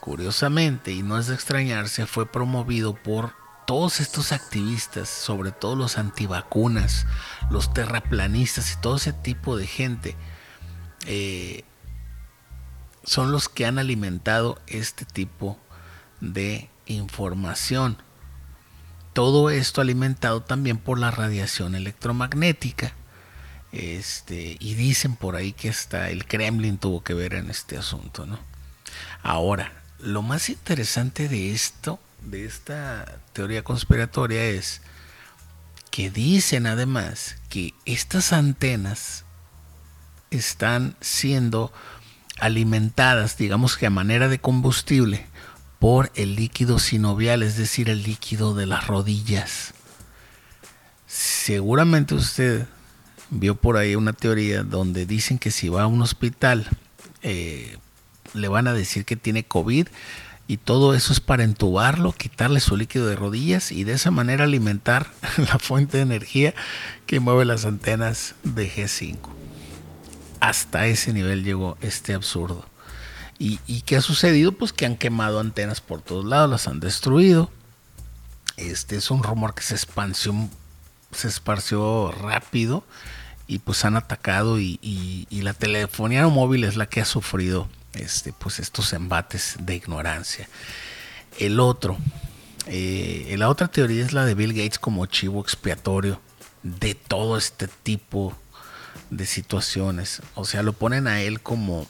Curiosamente, 0.00 0.92
y 0.92 1.02
no 1.02 1.18
es 1.18 1.26
de 1.26 1.34
extrañarse, 1.34 2.06
fue 2.06 2.24
promovido 2.24 2.94
por 2.94 3.34
todos 3.66 4.00
estos 4.00 4.32
activistas, 4.32 5.10
sobre 5.10 5.52
todo 5.52 5.76
los 5.76 5.98
antivacunas, 5.98 7.06
los 7.50 7.74
terraplanistas 7.74 8.72
y 8.72 8.80
todo 8.80 8.96
ese 8.96 9.12
tipo 9.12 9.58
de 9.58 9.66
gente, 9.66 10.16
eh, 11.06 11.64
son 13.04 13.30
los 13.30 13.50
que 13.50 13.66
han 13.66 13.78
alimentado 13.78 14.58
este 14.66 15.04
tipo 15.04 15.58
de 15.68 15.69
información. 16.86 17.98
Todo 19.12 19.50
esto 19.50 19.80
alimentado 19.80 20.42
también 20.42 20.78
por 20.78 20.98
la 20.98 21.10
radiación 21.10 21.74
electromagnética. 21.74 22.92
Este, 23.72 24.56
y 24.58 24.74
dicen 24.74 25.14
por 25.14 25.36
ahí 25.36 25.52
que 25.52 25.68
hasta 25.68 26.10
el 26.10 26.26
Kremlin 26.26 26.78
tuvo 26.78 27.02
que 27.04 27.14
ver 27.14 27.34
en 27.34 27.50
este 27.50 27.78
asunto, 27.78 28.26
¿no? 28.26 28.38
Ahora, 29.22 29.72
lo 30.00 30.22
más 30.22 30.48
interesante 30.48 31.28
de 31.28 31.52
esto, 31.52 32.00
de 32.22 32.46
esta 32.46 33.20
teoría 33.32 33.62
conspiratoria, 33.62 34.44
es 34.44 34.80
que 35.90 36.10
dicen 36.10 36.66
además 36.66 37.36
que 37.48 37.74
estas 37.84 38.32
antenas 38.32 39.24
están 40.30 40.96
siendo 41.00 41.72
alimentadas, 42.38 43.36
digamos 43.36 43.76
que 43.76 43.86
a 43.86 43.90
manera 43.90 44.28
de 44.28 44.40
combustible, 44.40 45.26
por 45.80 46.12
el 46.14 46.36
líquido 46.36 46.78
sinovial, 46.78 47.42
es 47.42 47.56
decir, 47.56 47.88
el 47.88 48.04
líquido 48.04 48.54
de 48.54 48.66
las 48.66 48.86
rodillas. 48.86 49.74
Seguramente 51.08 52.14
usted 52.14 52.68
vio 53.30 53.56
por 53.56 53.76
ahí 53.76 53.96
una 53.96 54.12
teoría 54.12 54.62
donde 54.62 55.06
dicen 55.06 55.38
que 55.38 55.50
si 55.50 55.68
va 55.68 55.82
a 55.82 55.86
un 55.86 56.02
hospital 56.02 56.68
eh, 57.22 57.78
le 58.34 58.48
van 58.48 58.68
a 58.68 58.74
decir 58.74 59.04
que 59.04 59.16
tiene 59.16 59.44
COVID 59.44 59.88
y 60.46 60.56
todo 60.58 60.94
eso 60.94 61.12
es 61.12 61.20
para 61.20 61.44
entubarlo, 61.44 62.12
quitarle 62.12 62.60
su 62.60 62.76
líquido 62.76 63.06
de 63.06 63.16
rodillas 63.16 63.72
y 63.72 63.84
de 63.84 63.94
esa 63.94 64.10
manera 64.10 64.44
alimentar 64.44 65.10
la 65.38 65.58
fuente 65.58 65.96
de 65.96 66.02
energía 66.02 66.54
que 67.06 67.20
mueve 67.20 67.44
las 67.44 67.64
antenas 67.64 68.34
de 68.42 68.70
G5. 68.70 69.16
Hasta 70.40 70.86
ese 70.86 71.12
nivel 71.12 71.42
llegó 71.44 71.78
este 71.80 72.14
absurdo. 72.14 72.69
¿Y, 73.42 73.80
qué 73.86 73.96
ha 73.96 74.02
sucedido? 74.02 74.52
Pues 74.52 74.74
que 74.74 74.84
han 74.84 74.96
quemado 74.96 75.40
antenas 75.40 75.80
por 75.80 76.02
todos 76.02 76.26
lados, 76.26 76.50
las 76.50 76.68
han 76.68 76.78
destruido. 76.78 77.50
Este 78.58 78.96
es 78.96 79.10
un 79.10 79.22
rumor 79.22 79.54
que 79.54 79.62
se 79.62 79.74
esparció, 79.74 80.34
se 81.10 81.28
esparció 81.28 82.12
rápido 82.12 82.84
y 83.46 83.60
pues 83.60 83.86
han 83.86 83.96
atacado 83.96 84.60
y, 84.60 84.78
y 84.82 85.40
la 85.40 85.54
telefonía 85.54 86.28
móvil 86.28 86.64
es 86.64 86.76
la 86.76 86.84
que 86.84 87.00
ha 87.00 87.06
sufrido 87.06 87.66
este, 87.94 88.32
pues 88.32 88.58
estos 88.60 88.92
embates 88.92 89.56
de 89.60 89.76
ignorancia. 89.76 90.48
El 91.38 91.60
otro, 91.60 91.96
eh, 92.66 93.34
la 93.38 93.48
otra 93.48 93.68
teoría 93.68 94.04
es 94.04 94.12
la 94.12 94.24
de 94.24 94.34
Bill 94.34 94.52
Gates 94.52 94.78
como 94.78 95.06
chivo 95.06 95.40
expiatorio 95.40 96.20
de 96.62 96.94
todo 96.94 97.36
este 97.36 97.68
tipo 97.68 98.36
de 99.10 99.26
situaciones. 99.26 100.22
O 100.34 100.44
sea, 100.44 100.62
lo 100.62 100.72
ponen 100.72 101.06
a 101.06 101.20
él 101.22 101.40
como, 101.40 101.86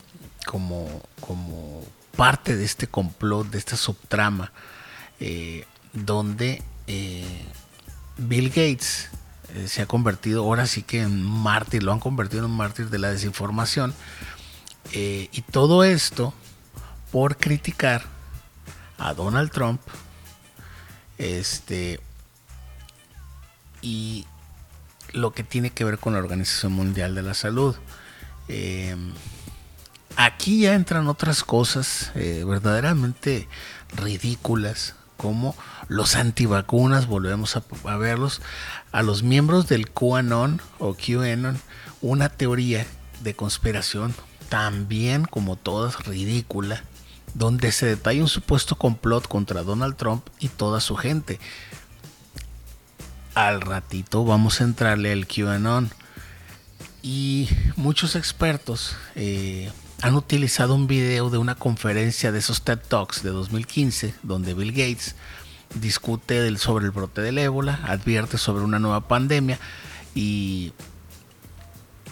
como, 0.47 1.02
como 1.20 1.85
parte 2.16 2.56
de 2.56 2.64
este 2.64 2.87
complot, 2.87 3.49
de 3.50 3.59
esta 3.59 3.76
subtrama, 3.76 4.52
eh, 5.20 5.66
donde 5.92 6.62
eh, 6.87 7.44
Bill 8.16 8.49
Gates 8.49 9.11
se 9.66 9.82
ha 9.82 9.87
convertido, 9.87 10.44
ahora 10.44 10.66
sí 10.66 10.82
que 10.82 11.02
en 11.02 11.23
mártir, 11.23 11.82
lo 11.82 11.92
han 11.92 11.99
convertido 11.99 12.44
en 12.44 12.50
un 12.52 12.56
mártir 12.56 12.88
de 12.88 12.99
la 12.99 13.11
desinformación 13.11 13.94
eh, 14.92 15.28
y 15.32 15.42
todo 15.42 15.85
esto 15.85 16.35
por 17.12 17.37
criticar 17.37 18.02
a 18.99 19.14
Donald 19.14 19.50
Trump. 19.50 19.80
Este. 21.18 22.00
Y 23.82 24.26
lo 25.12 25.32
que 25.32 25.42
tiene 25.42 25.70
que 25.70 25.85
ver 25.85 25.99
con 25.99 26.12
la 26.12 26.18
Organización 26.18 26.73
Mundial 26.73 27.14
de 27.14 27.23
la 27.23 27.35
Salud. 27.35 27.76
Aquí 30.16 30.62
ya 30.62 30.74
entran 30.74 31.08
otras 31.08 31.44
cosas 31.44 32.10
eh, 32.14 32.44
verdaderamente 32.46 33.48
ridículas, 33.96 34.94
como 35.16 35.54
los 35.88 36.16
antivacunas, 36.16 37.06
volvemos 37.06 37.56
a, 37.56 37.62
a, 37.84 37.96
verlos, 37.96 38.40
a 38.92 39.02
los 39.02 39.22
miembros 39.22 39.68
del 39.68 39.90
QAnon 39.90 40.60
o 40.78 40.94
QAnon, 40.94 41.60
una 42.00 42.28
teoría 42.28 42.86
de 43.22 43.34
conspiración 43.34 44.14
también 44.48 45.24
como 45.24 45.56
todas 45.56 46.04
ridícula, 46.04 46.82
donde 47.34 47.70
se 47.72 47.86
detalla 47.86 48.20
un 48.20 48.28
supuesto 48.28 48.76
complot 48.76 49.28
contra 49.28 49.62
Donald 49.62 49.96
Trump 49.96 50.26
y 50.38 50.48
toda 50.48 50.80
su 50.80 50.96
gente. 50.96 51.38
Al 53.34 53.60
ratito 53.60 54.24
vamos 54.24 54.60
a 54.60 54.64
entrarle 54.64 55.12
al 55.12 55.26
QAnon. 55.26 55.90
Y 57.02 57.48
muchos 57.76 58.14
expertos 58.16 58.96
eh, 59.14 59.70
han 60.02 60.14
utilizado 60.14 60.75
un 60.75 60.87
video 60.87 61.30
de 61.30 61.38
una 61.38 61.54
conferencia 61.54 62.33
de 62.33 62.38
esos 62.38 62.62
TED 62.62 62.78
Talks 62.78 63.23
de 63.23 63.30
2015, 63.30 64.14
donde 64.23 64.54
Bill 64.54 64.73
Gates 64.73 65.14
discute 65.75 66.57
sobre 66.57 66.87
el 66.87 66.90
brote 66.90 67.21
del 67.21 67.38
ébola, 67.38 67.80
advierte 67.85 68.38
sobre 68.38 68.64
una 68.64 68.78
nueva 68.78 69.07
pandemia 69.07 69.59
y 70.14 70.73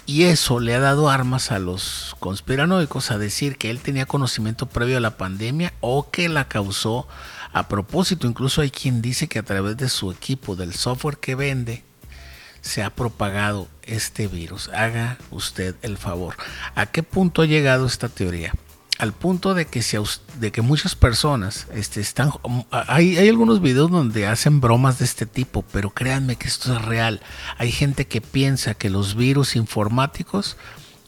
y 0.09 0.25
eso 0.25 0.59
le 0.59 0.75
ha 0.75 0.81
dado 0.81 1.11
armas 1.11 1.53
a 1.53 1.59
los 1.59 2.17
conspiranoicos 2.19 3.11
a 3.11 3.19
decir 3.19 3.59
que 3.59 3.69
él 3.69 3.81
tenía 3.81 4.07
conocimiento 4.07 4.65
previo 4.65 4.97
a 4.97 5.01
la 5.01 5.19
pandemia 5.19 5.75
o 5.81 6.11
que 6.11 6.31
la 6.31 6.49
causó 6.49 7.07
a 7.53 7.69
propósito. 7.69 8.27
Incluso 8.27 8.63
hay 8.63 8.71
quien 8.71 9.03
dice 9.03 9.29
que 9.29 9.39
a 9.39 9.43
través 9.43 9.77
de 9.77 9.91
su 9.91 10.11
equipo, 10.11 10.57
del 10.57 10.73
software 10.73 11.19
que 11.19 11.35
vende, 11.35 11.85
se 12.63 12.83
ha 12.83 12.89
propagado 12.89 13.69
este 13.89 14.29
virus. 14.29 14.69
Haga 14.69 15.19
usted 15.31 15.75
el 15.83 15.99
favor. 15.99 16.37
¿A 16.75 16.87
qué 16.87 17.03
punto 17.03 17.43
ha 17.43 17.47
llegado 17.47 17.87
esta 17.87 18.09
teoría? 18.09 18.53
al 18.99 19.13
punto 19.13 19.55
de 19.55 19.65
que, 19.67 19.83
de 20.41 20.53
que 20.53 20.61
muchas 20.61 20.97
personas 20.97 21.69
este, 21.73 22.01
están... 22.01 22.33
Hay, 22.71 23.17
hay, 23.17 23.29
algunos 23.29 23.63
videos 23.63 23.91
donde 23.91 24.27
hacen 24.27 24.61
bromas 24.61 24.99
de 24.99 25.05
este 25.05 25.25
tipo, 25.25 25.65
pero 25.73 25.91
créanme 25.91 26.35
que 26.35 26.49
esto 26.49 26.75
es 26.75 26.85
real. 26.85 27.21
Hay 27.59 27.71
gente 27.71 28.09
que 28.09 28.21
piensa 28.21 28.75
que 28.75 28.91
los 28.91 29.15
virus 29.15 29.55
informáticos, 29.55 30.57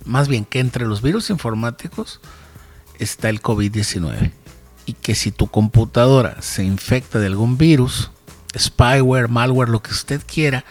más 0.04 0.28
bien 0.28 0.44
que 0.44 0.60
entre 0.60 0.86
los 0.86 1.02
virus 1.02 1.30
informáticos 1.30 2.20
está 3.00 3.28
el 3.28 3.42
COVID-19. 3.42 4.30
Y 4.86 4.92
que 4.92 5.16
si 5.16 5.32
tu 5.32 5.48
computadora 5.48 6.40
se 6.42 6.62
infecta 6.62 7.18
de 7.18 7.26
algún 7.26 7.58
virus, 7.58 8.12
spyware, 8.56 9.28
malware, 9.28 9.68
lo 9.68 9.82
que 9.82 9.90
usted 9.90 10.22
quiera, 10.24 10.64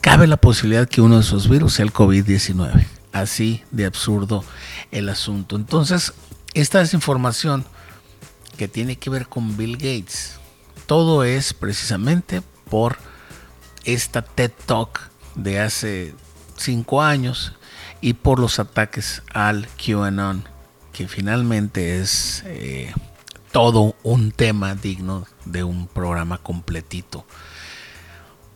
cabe 0.00 0.26
la 0.26 0.36
posibilidad 0.36 0.88
que 0.88 1.00
uno 1.00 1.16
de 1.16 1.22
esos 1.22 1.48
virus 1.48 1.74
sea 1.74 1.84
el 1.84 1.92
COVID-19 1.92 2.86
así 3.12 3.62
de 3.70 3.86
absurdo 3.86 4.44
el 4.90 5.08
asunto. 5.08 5.56
Entonces, 5.56 6.12
esta 6.54 6.78
desinformación 6.78 7.64
que 8.56 8.68
tiene 8.68 8.96
que 8.96 9.10
ver 9.10 9.26
con 9.26 9.56
Bill 9.56 9.76
Gates, 9.76 10.38
todo 10.86 11.24
es 11.24 11.54
precisamente 11.54 12.42
por 12.68 12.98
esta 13.84 14.22
TED 14.22 14.52
Talk 14.66 15.10
de 15.34 15.60
hace 15.60 16.14
cinco 16.56 17.02
años 17.02 17.54
y 18.00 18.14
por 18.14 18.38
los 18.38 18.58
ataques 18.58 19.22
al 19.32 19.68
QAnon, 19.76 20.44
que 20.92 21.08
finalmente 21.08 22.00
es 22.00 22.42
eh, 22.46 22.92
todo 23.52 23.96
un 24.02 24.32
tema 24.32 24.74
digno 24.74 25.26
de 25.44 25.64
un 25.64 25.86
programa 25.86 26.38
completito. 26.38 27.24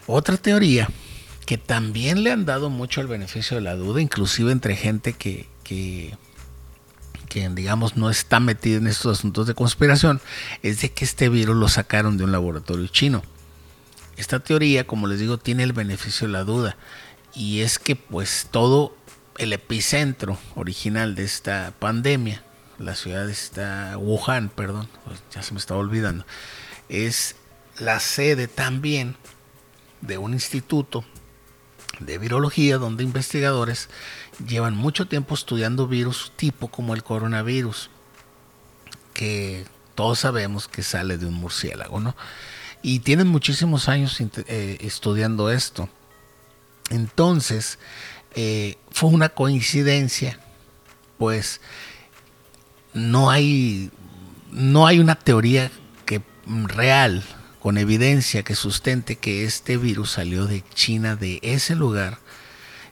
Otra 0.07 0.37
teoría 0.37 0.89
que 1.45 1.59
también 1.59 2.25
le 2.25 2.33
han 2.33 2.45
dado 2.45 2.71
mucho 2.71 3.01
el 3.01 3.07
beneficio 3.07 3.57
de 3.57 3.63
la 3.63 3.75
duda, 3.75 4.01
inclusive 4.01 4.51
entre 4.51 4.77
gente 4.77 5.13
que, 5.13 5.47
que, 5.63 6.17
digamos 7.51 7.97
no 7.97 8.11
está 8.11 8.39
metida 8.39 8.77
en 8.77 8.87
estos 8.87 9.19
asuntos 9.19 9.47
de 9.47 9.55
conspiración, 9.55 10.21
es 10.63 10.81
de 10.81 10.93
que 10.93 11.05
este 11.05 11.29
virus 11.29 11.57
lo 11.57 11.69
sacaron 11.69 12.17
de 12.17 12.25
un 12.25 12.33
laboratorio 12.33 12.87
chino. 12.87 13.23
Esta 14.17 14.39
teoría, 14.39 14.87
como 14.87 15.09
les 15.09 15.19
digo, 15.19 15.39
tiene 15.39 15.65
el 15.65 15.73
beneficio 15.73 16.29
de 16.29 16.33
la 16.33 16.45
duda 16.45 16.77
y 17.35 17.61
es 17.61 17.81
que 17.81 17.97
pues 17.97 18.47
todo 18.53 18.97
el 19.39 19.53
epicentro 19.53 20.39
original 20.55 21.17
de 21.17 21.25
esta 21.25 21.75
pandemia, 21.81 22.45
la 22.79 22.95
ciudad 22.95 23.29
está 23.29 23.99
Wuhan, 23.99 24.49
perdón, 24.49 24.89
pues, 25.05 25.21
ya 25.33 25.43
se 25.43 25.53
me 25.53 25.59
estaba 25.59 25.81
olvidando, 25.81 26.25
es 26.89 27.35
la 27.81 27.99
sede 27.99 28.47
también 28.47 29.17
de 30.01 30.19
un 30.19 30.35
instituto 30.35 31.05
de 32.01 32.19
virología 32.19 32.79
donde 32.79 33.05
investigadores 33.05 33.89
llevan 34.47 34.77
mucho 34.77 35.07
tiempo 35.07 35.35
estudiando 35.35 35.87
virus 35.87 36.33
tipo 36.37 36.69
como 36.69 36.95
el 36.95 37.03
coronavirus, 37.03 37.91
que 39.13 39.67
todos 39.95 40.21
sabemos 40.21 40.69
que 40.69 40.83
sale 40.83 41.19
de 41.19 41.27
un 41.27 41.35
murciélago, 41.35 42.01
¿no? 42.01 42.17
Y 42.83 42.99
tienen 43.01 43.29
muchísimos 43.29 43.89
años 43.89 44.21
eh, 44.21 44.79
estudiando 44.81 45.51
esto. 45.51 45.89
Entonces, 46.91 47.79
eh, 48.35 48.77
fue 48.91 49.11
una 49.11 49.31
coincidencia, 49.31 50.39
pues 51.19 51.61
no 52.93 53.31
hay, 53.31 53.91
no 54.51 54.87
hay 54.87 54.99
una 54.99 55.15
teoría 55.15 55.71
que, 56.05 56.23
real, 56.47 57.25
con 57.65 57.79
evidencia 57.79 58.43
que 58.43 58.55
sustente 58.55 59.17
que 59.17 59.47
este 59.47 59.79
virus 59.79 60.11
salió 60.11 60.45
de 60.45 60.63
China, 60.75 61.17
de 61.17 61.39
ese 61.41 61.75
lugar. 61.75 62.19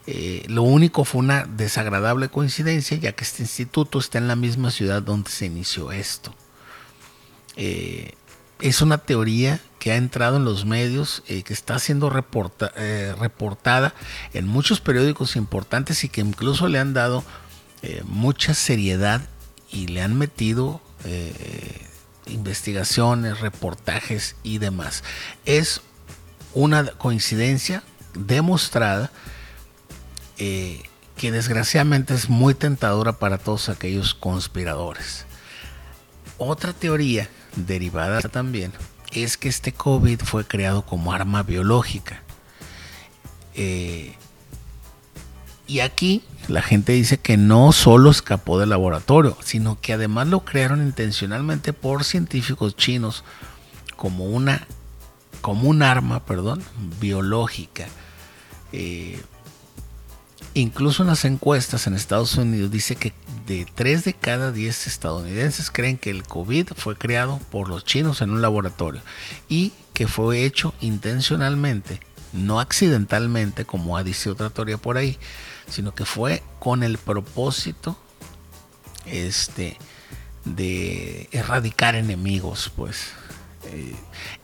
Eh, 0.06 0.46
lo 0.48 0.62
único 0.62 1.04
fue 1.04 1.18
una 1.18 1.44
desagradable 1.44 2.30
coincidencia, 2.30 2.96
ya 2.96 3.12
que 3.12 3.22
este 3.22 3.42
instituto 3.42 3.98
está 3.98 4.16
en 4.16 4.28
la 4.28 4.34
misma 4.34 4.70
ciudad 4.70 5.02
donde 5.02 5.30
se 5.30 5.44
inició 5.44 5.92
esto. 5.92 6.34
Eh, 7.56 8.14
es 8.62 8.80
una 8.80 8.96
teoría 8.96 9.60
que 9.78 9.92
ha 9.92 9.96
entrado 9.96 10.38
en 10.38 10.46
los 10.46 10.64
medios, 10.64 11.22
eh, 11.28 11.42
que 11.42 11.52
está 11.52 11.78
siendo 11.78 12.10
eh, 12.76 13.14
reportada 13.18 13.94
en 14.32 14.46
muchos 14.46 14.80
periódicos 14.80 15.36
importantes 15.36 16.02
y 16.02 16.08
que 16.08 16.22
incluso 16.22 16.66
le 16.68 16.78
han 16.78 16.94
dado 16.94 17.24
mucha 18.04 18.54
seriedad 18.54 19.20
y 19.70 19.88
le 19.88 20.00
han 20.00 20.16
metido 20.16 20.80
investigaciones, 22.26 23.40
reportajes 23.40 24.36
y 24.42 24.58
demás. 24.58 25.02
Es 25.44 25.80
una 26.54 26.86
coincidencia 26.86 27.82
demostrada 28.14 29.10
que 30.36 31.30
desgraciadamente 31.30 32.14
es 32.14 32.28
muy 32.28 32.54
tentadora 32.54 33.12
para 33.12 33.38
todos 33.38 33.68
aquellos 33.68 34.14
conspiradores. 34.14 35.24
Otra 36.38 36.72
teoría 36.72 37.28
derivada 37.54 38.20
también 38.22 38.72
es 39.12 39.36
que 39.36 39.48
este 39.48 39.72
COVID 39.72 40.20
fue 40.20 40.44
creado 40.44 40.84
como 40.84 41.12
arma 41.12 41.42
biológica. 41.42 42.22
Eh, 43.54 44.14
y 45.66 45.80
aquí 45.80 46.22
la 46.48 46.62
gente 46.62 46.92
dice 46.92 47.18
que 47.18 47.36
no 47.36 47.72
solo 47.72 48.10
escapó 48.10 48.58
del 48.58 48.70
laboratorio, 48.70 49.36
sino 49.42 49.80
que 49.80 49.92
además 49.92 50.28
lo 50.28 50.44
crearon 50.44 50.82
intencionalmente 50.82 51.72
por 51.72 52.04
científicos 52.04 52.76
chinos 52.76 53.24
como 53.96 54.26
una 54.26 54.66
como 55.40 55.68
un 55.68 55.82
arma, 55.82 56.24
perdón, 56.24 56.62
biológica. 57.00 57.88
Eh, 58.72 59.20
incluso 60.54 61.02
en 61.02 61.08
las 61.08 61.24
encuestas 61.24 61.86
en 61.86 61.94
Estados 61.94 62.36
Unidos 62.36 62.70
dice 62.70 62.96
que 62.96 63.12
de 63.46 63.66
3 63.74 64.04
de 64.04 64.14
cada 64.14 64.52
10 64.52 64.86
estadounidenses 64.86 65.70
creen 65.70 65.98
que 65.98 66.10
el 66.10 66.22
COVID 66.22 66.68
fue 66.76 66.96
creado 66.96 67.38
por 67.50 67.68
los 67.68 67.84
chinos 67.84 68.22
en 68.22 68.30
un 68.30 68.40
laboratorio 68.40 69.02
y 69.48 69.72
que 69.94 70.06
fue 70.06 70.44
hecho 70.44 70.74
intencionalmente, 70.80 72.00
no 72.32 72.60
accidentalmente, 72.60 73.64
como 73.64 74.02
dice 74.02 74.30
otra 74.30 74.50
teoría 74.50 74.78
por 74.78 74.96
ahí, 74.96 75.18
sino 75.72 75.94
que 75.94 76.04
fue 76.04 76.42
con 76.58 76.82
el 76.82 76.98
propósito 76.98 77.96
este, 79.06 79.78
de 80.44 81.28
erradicar 81.32 81.94
enemigos, 81.94 82.70
pues. 82.76 83.08
Eh, 83.64 83.94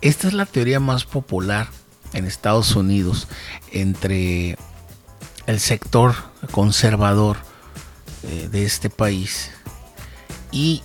esta 0.00 0.28
es 0.28 0.32
la 0.32 0.46
teoría 0.46 0.80
más 0.80 1.04
popular 1.04 1.68
en 2.14 2.24
Estados 2.24 2.74
Unidos 2.76 3.28
entre 3.72 4.56
el 5.46 5.60
sector 5.60 6.14
conservador 6.50 7.36
eh, 8.22 8.48
de 8.50 8.64
este 8.64 8.88
país. 8.88 9.50
Y 10.50 10.82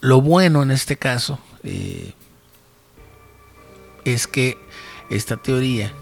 lo 0.00 0.20
bueno 0.20 0.62
en 0.62 0.72
este 0.72 0.96
caso 0.96 1.38
eh, 1.62 2.14
es 4.04 4.26
que 4.26 4.58
esta 5.10 5.36
teoría, 5.36 5.92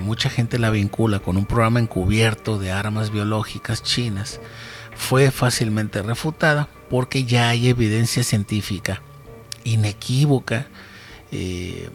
mucha 0.00 0.30
gente 0.30 0.58
la 0.58 0.70
vincula 0.70 1.20
con 1.20 1.36
un 1.36 1.46
programa 1.46 1.80
encubierto 1.80 2.58
de 2.58 2.72
armas 2.72 3.10
biológicas 3.10 3.82
chinas, 3.82 4.40
fue 4.96 5.30
fácilmente 5.30 6.02
refutada 6.02 6.68
porque 6.90 7.24
ya 7.24 7.48
hay 7.48 7.68
evidencia 7.68 8.24
científica 8.24 9.02
inequívoca 9.64 10.66
eh, 11.30 11.90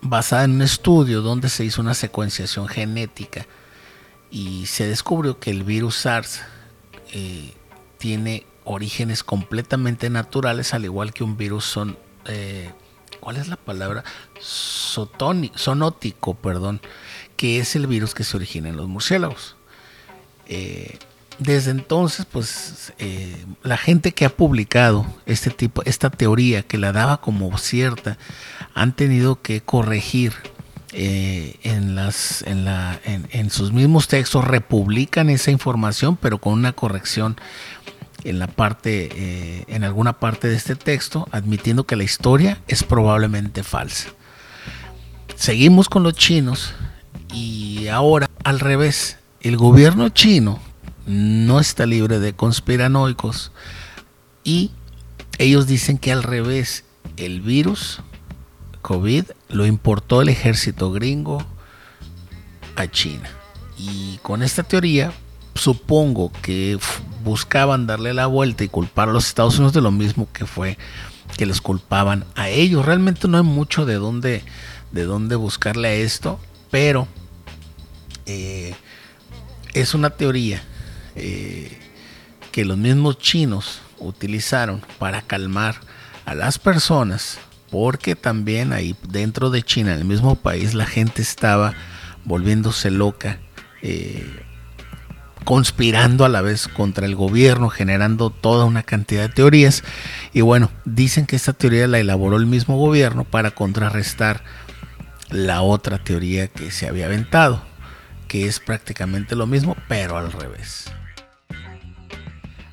basada 0.00 0.44
en 0.44 0.52
un 0.52 0.62
estudio 0.62 1.22
donde 1.22 1.48
se 1.48 1.64
hizo 1.64 1.80
una 1.80 1.94
secuenciación 1.94 2.68
genética 2.68 3.46
y 4.30 4.66
se 4.66 4.86
descubrió 4.86 5.38
que 5.38 5.50
el 5.50 5.62
virus 5.62 5.96
SARS 5.96 6.42
eh, 7.12 7.52
tiene 7.98 8.46
orígenes 8.64 9.22
completamente 9.22 10.10
naturales, 10.10 10.74
al 10.74 10.84
igual 10.84 11.12
que 11.12 11.24
un 11.24 11.36
virus 11.36 11.64
son, 11.64 11.96
eh, 12.26 12.70
¿cuál 13.24 13.38
es 13.38 13.48
la 13.48 13.56
palabra? 13.56 14.04
sonótico, 14.38 16.34
perdón, 16.34 16.82
que 17.36 17.58
es 17.58 17.74
el 17.74 17.86
virus 17.86 18.14
que 18.14 18.22
se 18.22 18.36
origina 18.36 18.68
en 18.68 18.76
los 18.76 18.86
murciélagos. 18.86 19.56
Eh, 20.46 20.98
desde 21.38 21.70
entonces, 21.70 22.26
pues 22.30 22.92
la 23.62 23.78
gente 23.78 24.12
que 24.12 24.26
ha 24.26 24.28
publicado 24.28 25.06
este 25.24 25.50
tipo, 25.50 25.82
esta 25.84 26.10
teoría 26.10 26.62
que 26.62 26.76
la 26.76 26.92
daba 26.92 27.22
como 27.22 27.56
cierta, 27.56 28.18
han 28.74 28.94
tenido 28.94 29.40
que 29.40 29.62
corregir 29.62 30.34
eh, 30.96 31.58
en, 31.64 33.50
sus 33.50 33.72
mismos 33.72 34.06
textos 34.06 34.44
republican 34.44 35.28
esa 35.28 35.50
información, 35.50 36.16
pero 36.16 36.38
con 36.38 36.52
una 36.52 36.72
corrección 36.72 37.36
en 38.24 38.38
la 38.38 38.46
parte, 38.46 39.08
eh, 39.12 39.64
en 39.68 39.84
alguna 39.84 40.14
parte 40.14 40.48
de 40.48 40.56
este 40.56 40.76
texto, 40.76 41.28
admitiendo 41.30 41.84
que 41.84 41.96
la 41.96 42.04
historia 42.04 42.58
es 42.66 42.82
probablemente 42.82 43.62
falsa. 43.62 44.08
Seguimos 45.36 45.88
con 45.88 46.02
los 46.02 46.14
chinos 46.14 46.74
y 47.32 47.88
ahora 47.88 48.28
al 48.44 48.60
revés, 48.60 49.18
el 49.40 49.56
gobierno 49.56 50.08
chino 50.08 50.60
no 51.06 51.60
está 51.60 51.86
libre 51.86 52.18
de 52.18 52.34
conspiranoicos 52.34 53.52
y 54.42 54.70
ellos 55.38 55.66
dicen 55.66 55.98
que 55.98 56.12
al 56.12 56.22
revés, 56.22 56.84
el 57.16 57.40
virus 57.40 58.00
COVID 58.82 59.24
lo 59.48 59.66
importó 59.66 60.22
el 60.22 60.28
ejército 60.28 60.92
gringo 60.92 61.44
a 62.76 62.86
China. 62.86 63.30
Y 63.78 64.18
con 64.22 64.42
esta 64.42 64.62
teoría, 64.62 65.12
supongo 65.54 66.30
que 66.42 66.78
buscaban 67.24 67.86
darle 67.86 68.14
la 68.14 68.26
vuelta 68.26 68.62
y 68.62 68.68
culpar 68.68 69.08
a 69.08 69.12
los 69.12 69.26
Estados 69.26 69.56
Unidos 69.56 69.72
de 69.72 69.80
lo 69.80 69.90
mismo 69.90 70.28
que 70.32 70.46
fue 70.46 70.78
que 71.36 71.46
les 71.46 71.60
culpaban 71.60 72.24
a 72.34 72.48
ellos. 72.50 72.84
Realmente 72.84 73.26
no 73.26 73.38
hay 73.38 73.42
mucho 73.42 73.86
de 73.86 73.94
dónde, 73.94 74.42
de 74.92 75.04
dónde 75.04 75.34
buscarle 75.34 75.88
a 75.88 75.94
esto, 75.94 76.38
pero 76.70 77.08
eh, 78.26 78.74
es 79.72 79.94
una 79.94 80.10
teoría 80.10 80.62
eh, 81.16 81.76
que 82.52 82.64
los 82.64 82.76
mismos 82.76 83.18
chinos 83.18 83.80
utilizaron 83.98 84.82
para 84.98 85.22
calmar 85.22 85.76
a 86.26 86.34
las 86.34 86.58
personas 86.58 87.38
porque 87.70 88.14
también 88.14 88.72
ahí 88.72 88.94
dentro 89.08 89.50
de 89.50 89.62
China, 89.62 89.94
en 89.94 89.98
el 89.98 90.04
mismo 90.04 90.36
país, 90.36 90.74
la 90.74 90.86
gente 90.86 91.22
estaba 91.22 91.74
volviéndose 92.24 92.90
loca, 92.92 93.40
eh, 93.82 94.24
conspirando 95.44 96.24
a 96.24 96.28
la 96.28 96.42
vez 96.42 96.68
contra 96.68 97.06
el 97.06 97.14
gobierno, 97.14 97.68
generando 97.68 98.30
toda 98.30 98.64
una 98.64 98.82
cantidad 98.82 99.22
de 99.22 99.28
teorías. 99.28 99.84
Y 100.32 100.40
bueno, 100.40 100.70
dicen 100.84 101.26
que 101.26 101.36
esta 101.36 101.52
teoría 101.52 101.86
la 101.86 101.98
elaboró 101.98 102.36
el 102.36 102.46
mismo 102.46 102.76
gobierno 102.76 103.24
para 103.24 103.52
contrarrestar 103.52 104.42
la 105.30 105.62
otra 105.62 106.02
teoría 106.02 106.48
que 106.48 106.70
se 106.70 106.88
había 106.88 107.06
aventado, 107.06 107.62
que 108.26 108.46
es 108.46 108.60
prácticamente 108.60 109.36
lo 109.36 109.46
mismo, 109.46 109.76
pero 109.88 110.16
al 110.16 110.32
revés. 110.32 110.90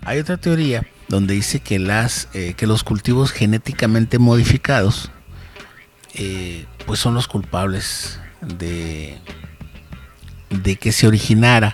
Hay 0.03 0.19
otra 0.19 0.37
teoría 0.37 0.87
donde 1.09 1.33
dice 1.33 1.59
que, 1.59 1.77
las, 1.77 2.29
eh, 2.33 2.53
que 2.55 2.65
los 2.65 2.83
cultivos 2.83 3.31
genéticamente 3.31 4.17
modificados 4.17 5.11
eh, 6.13 6.65
pues 6.85 6.99
son 6.99 7.13
los 7.13 7.27
culpables 7.27 8.19
de, 8.41 9.19
de 10.49 10.75
que 10.77 10.91
se 10.91 11.07
originara 11.07 11.73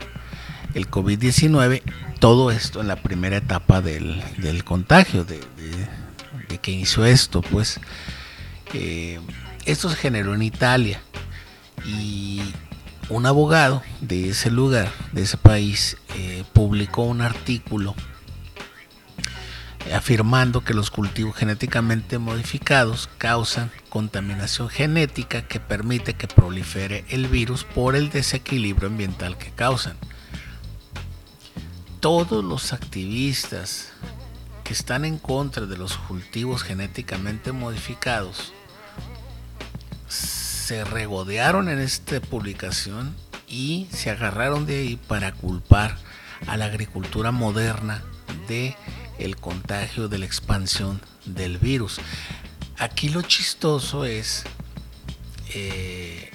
el 0.77 0.91
COVID-19, 0.91 1.81
todo 2.19 2.51
esto 2.51 2.81
en 2.81 2.87
la 2.87 2.97
primera 2.97 3.37
etapa 3.37 3.81
del, 3.81 4.23
contagio, 4.63 5.25
de, 5.25 5.39
que 6.61 6.71
inició 6.71 7.03
esto, 7.03 7.41
pues 7.41 7.79
eh, 8.73 9.19
esto 9.65 9.89
se 9.89 9.95
generó 9.95 10.35
en 10.35 10.43
Italia 10.43 11.01
y 11.83 12.41
un 13.09 13.25
abogado 13.25 13.81
de 14.01 14.29
ese 14.29 14.51
lugar, 14.51 14.91
de 15.13 15.23
ese 15.23 15.37
país, 15.37 15.97
eh, 16.15 16.43
publicó 16.53 17.03
un 17.03 17.21
artículo 17.21 17.95
afirmando 19.95 20.63
que 20.63 20.75
los 20.75 20.91
cultivos 20.91 21.35
genéticamente 21.35 22.19
modificados 22.19 23.09
causan 23.17 23.71
contaminación 23.89 24.69
genética 24.69 25.41
que 25.47 25.59
permite 25.59 26.13
que 26.13 26.27
prolifere 26.27 27.03
el 27.09 27.27
virus 27.27 27.63
por 27.63 27.95
el 27.95 28.11
desequilibrio 28.11 28.89
ambiental 28.89 29.39
que 29.39 29.49
causan. 29.49 29.97
Todos 31.99 32.43
los 32.43 32.73
activistas 32.73 33.89
que 34.63 34.73
están 34.73 35.03
en 35.03 35.17
contra 35.17 35.65
de 35.65 35.77
los 35.77 35.97
cultivos 35.97 36.61
genéticamente 36.61 37.51
modificados 37.51 38.53
se 40.07 40.83
regodearon 40.83 41.69
en 41.69 41.79
esta 41.79 42.19
publicación 42.19 43.15
y 43.47 43.87
se 43.91 44.11
agarraron 44.11 44.65
de 44.65 44.79
ahí 44.79 44.95
para 44.95 45.31
culpar 45.31 45.97
a 46.45 46.55
la 46.55 46.65
agricultura 46.65 47.31
moderna 47.31 48.03
de 48.47 48.75
el 49.17 49.37
contagio 49.37 50.07
de 50.07 50.19
la 50.19 50.25
expansión 50.25 51.01
del 51.25 51.57
virus. 51.57 51.99
Aquí 52.77 53.09
lo 53.09 53.23
chistoso 53.23 54.05
es, 54.05 54.43
eh, 55.53 56.29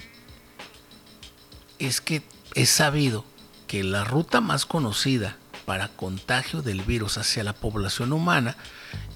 es 1.79 2.01
que 2.01 2.21
es 2.53 2.69
sabido 2.69 3.23
que 3.67 3.83
la 3.83 4.03
ruta 4.03 4.41
más 4.41 4.65
conocida 4.65 5.37
para 5.65 5.87
contagio 5.89 6.61
del 6.61 6.81
virus 6.81 7.17
hacia 7.17 7.43
la 7.43 7.53
población 7.53 8.13
humana, 8.13 8.55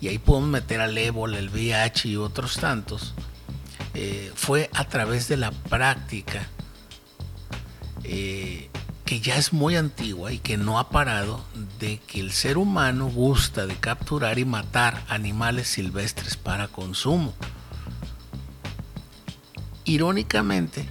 y 0.01 0.07
ahí 0.07 0.17
podemos 0.17 0.49
meter 0.49 0.81
al 0.81 0.97
ébola, 0.97 1.39
el 1.39 1.49
VIH 1.49 2.09
y 2.09 2.17
otros 2.17 2.57
tantos, 2.57 3.13
eh, 3.93 4.31
fue 4.35 4.69
a 4.73 4.85
través 4.85 5.27
de 5.27 5.37
la 5.37 5.51
práctica 5.51 6.47
eh, 8.03 8.69
que 9.05 9.21
ya 9.21 9.37
es 9.37 9.53
muy 9.53 9.75
antigua 9.75 10.33
y 10.33 10.39
que 10.39 10.57
no 10.57 10.79
ha 10.79 10.89
parado 10.89 11.43
de 11.79 11.97
que 11.99 12.19
el 12.19 12.31
ser 12.31 12.57
humano 12.57 13.07
gusta 13.07 13.65
de 13.65 13.75
capturar 13.77 14.37
y 14.37 14.45
matar 14.45 15.03
animales 15.07 15.69
silvestres 15.69 16.35
para 16.35 16.67
consumo. 16.67 17.33
Irónicamente, 19.85 20.87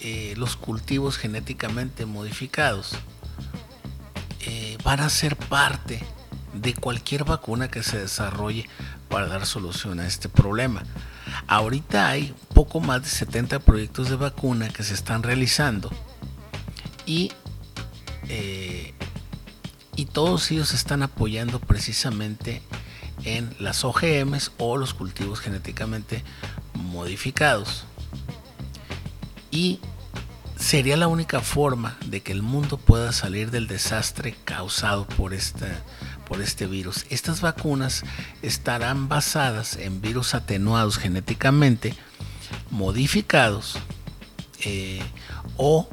eh, 0.00 0.34
los 0.36 0.56
cultivos 0.56 1.16
genéticamente 1.16 2.04
modificados 2.04 2.96
van 4.86 5.00
a 5.00 5.10
ser 5.10 5.34
parte 5.34 6.00
de 6.54 6.72
cualquier 6.72 7.24
vacuna 7.24 7.66
que 7.66 7.82
se 7.82 7.98
desarrolle 7.98 8.68
para 9.08 9.26
dar 9.26 9.44
solución 9.44 9.98
a 9.98 10.06
este 10.06 10.28
problema. 10.28 10.84
Ahorita 11.48 12.08
hay 12.08 12.32
poco 12.54 12.78
más 12.78 13.02
de 13.02 13.08
70 13.08 13.58
proyectos 13.58 14.10
de 14.10 14.14
vacuna 14.14 14.68
que 14.68 14.84
se 14.84 14.94
están 14.94 15.24
realizando 15.24 15.90
y, 17.04 17.32
eh, 18.28 18.94
y 19.96 20.04
todos 20.04 20.52
ellos 20.52 20.72
están 20.72 21.02
apoyando 21.02 21.58
precisamente 21.58 22.62
en 23.24 23.56
las 23.58 23.84
OGMs 23.84 24.52
o 24.56 24.76
los 24.76 24.94
cultivos 24.94 25.40
genéticamente 25.40 26.22
modificados. 26.74 27.86
Y 29.50 29.80
sería 30.66 30.96
la 30.96 31.06
única 31.06 31.42
forma 31.42 31.96
de 32.06 32.22
que 32.22 32.32
el 32.32 32.42
mundo 32.42 32.76
pueda 32.76 33.12
salir 33.12 33.52
del 33.52 33.68
desastre 33.68 34.34
causado 34.44 35.06
por, 35.06 35.32
por 36.26 36.42
este 36.42 36.66
virus. 36.66 37.06
Estas 37.08 37.40
vacunas 37.40 38.02
estarán 38.42 39.08
basadas 39.08 39.76
en 39.76 40.00
virus 40.00 40.34
atenuados 40.34 40.98
genéticamente, 40.98 41.94
modificados 42.70 43.78
eh, 44.64 45.04
o 45.56 45.88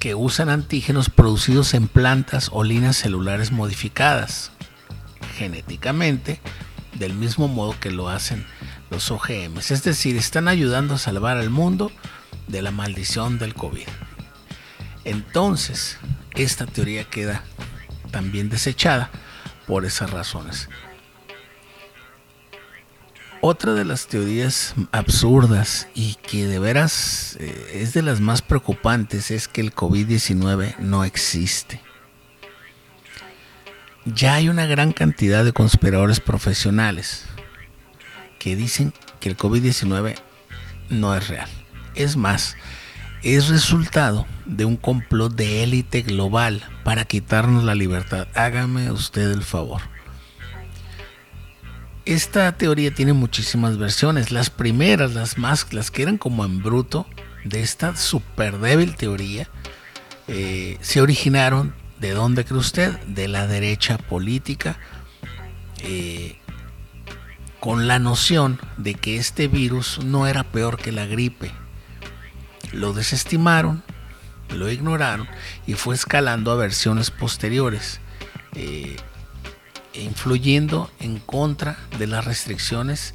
que 0.00 0.16
usan 0.16 0.48
antígenos 0.48 1.08
producidos 1.08 1.72
en 1.74 1.86
plantas 1.86 2.50
o 2.52 2.64
líneas 2.64 2.96
celulares 2.96 3.52
modificadas 3.52 4.50
genéticamente, 5.38 6.40
del 6.94 7.14
mismo 7.14 7.46
modo 7.46 7.78
que 7.78 7.92
lo 7.92 8.08
hacen 8.08 8.44
los 8.90 9.08
OGMs. 9.12 9.70
Es 9.70 9.84
decir, 9.84 10.16
están 10.16 10.48
ayudando 10.48 10.94
a 10.94 10.98
salvar 10.98 11.36
al 11.36 11.50
mundo 11.50 11.92
de 12.48 12.62
la 12.62 12.70
maldición 12.70 13.38
del 13.38 13.54
COVID. 13.54 13.86
Entonces, 15.04 15.98
esta 16.34 16.66
teoría 16.66 17.04
queda 17.04 17.42
también 18.10 18.48
desechada 18.48 19.10
por 19.66 19.84
esas 19.84 20.10
razones. 20.10 20.68
Otra 23.40 23.74
de 23.74 23.84
las 23.84 24.08
teorías 24.08 24.74
absurdas 24.92 25.88
y 25.94 26.14
que 26.16 26.46
de 26.46 26.58
veras 26.58 27.36
eh, 27.38 27.70
es 27.74 27.92
de 27.92 28.02
las 28.02 28.20
más 28.20 28.42
preocupantes 28.42 29.30
es 29.30 29.46
que 29.46 29.60
el 29.60 29.74
COVID-19 29.74 30.78
no 30.78 31.04
existe. 31.04 31.80
Ya 34.04 34.34
hay 34.34 34.48
una 34.48 34.66
gran 34.66 34.92
cantidad 34.92 35.44
de 35.44 35.52
conspiradores 35.52 36.20
profesionales 36.20 37.24
que 38.38 38.56
dicen 38.56 38.92
que 39.20 39.28
el 39.28 39.36
COVID-19 39.36 40.16
no 40.88 41.14
es 41.14 41.28
real. 41.28 41.48
Es 41.96 42.16
más, 42.16 42.56
es 43.22 43.48
resultado 43.48 44.26
de 44.44 44.64
un 44.64 44.76
complot 44.76 45.34
de 45.34 45.64
élite 45.64 46.02
global 46.02 46.62
para 46.84 47.04
quitarnos 47.04 47.64
la 47.64 47.74
libertad. 47.74 48.28
Hágame 48.34 48.90
usted 48.92 49.32
el 49.32 49.42
favor. 49.42 49.80
Esta 52.04 52.52
teoría 52.56 52.94
tiene 52.94 53.14
muchísimas 53.14 53.78
versiones. 53.78 54.30
Las 54.30 54.50
primeras, 54.50 55.14
las 55.14 55.38
más, 55.38 55.72
las 55.72 55.90
que 55.90 56.02
eran 56.02 56.18
como 56.18 56.44
en 56.44 56.62
bruto 56.62 57.06
de 57.44 57.62
esta 57.62 57.96
super 57.96 58.58
débil 58.58 58.94
teoría, 58.94 59.48
eh, 60.28 60.78
se 60.82 61.00
originaron 61.00 61.74
de 61.98 62.12
dónde 62.12 62.44
cree 62.44 62.60
usted? 62.60 62.98
De 63.06 63.26
la 63.26 63.46
derecha 63.46 63.98
política, 63.98 64.78
eh, 65.80 66.38
con 67.58 67.88
la 67.88 67.98
noción 67.98 68.60
de 68.76 68.94
que 68.94 69.16
este 69.16 69.48
virus 69.48 70.04
no 70.04 70.26
era 70.26 70.44
peor 70.44 70.76
que 70.76 70.92
la 70.92 71.06
gripe. 71.06 71.50
Lo 72.72 72.92
desestimaron, 72.92 73.82
lo 74.50 74.70
ignoraron 74.70 75.28
y 75.66 75.74
fue 75.74 75.94
escalando 75.94 76.50
a 76.50 76.56
versiones 76.56 77.10
posteriores. 77.10 78.00
Eh, 78.54 78.96
influyendo 80.02 80.90
en 81.00 81.18
contra 81.18 81.78
de 81.98 82.06
las 82.06 82.24
restricciones 82.24 83.14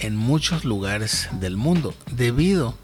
en 0.00 0.16
muchos 0.16 0.64
lugares 0.64 1.28
del 1.32 1.56
mundo, 1.56 1.94
debido 2.10 2.76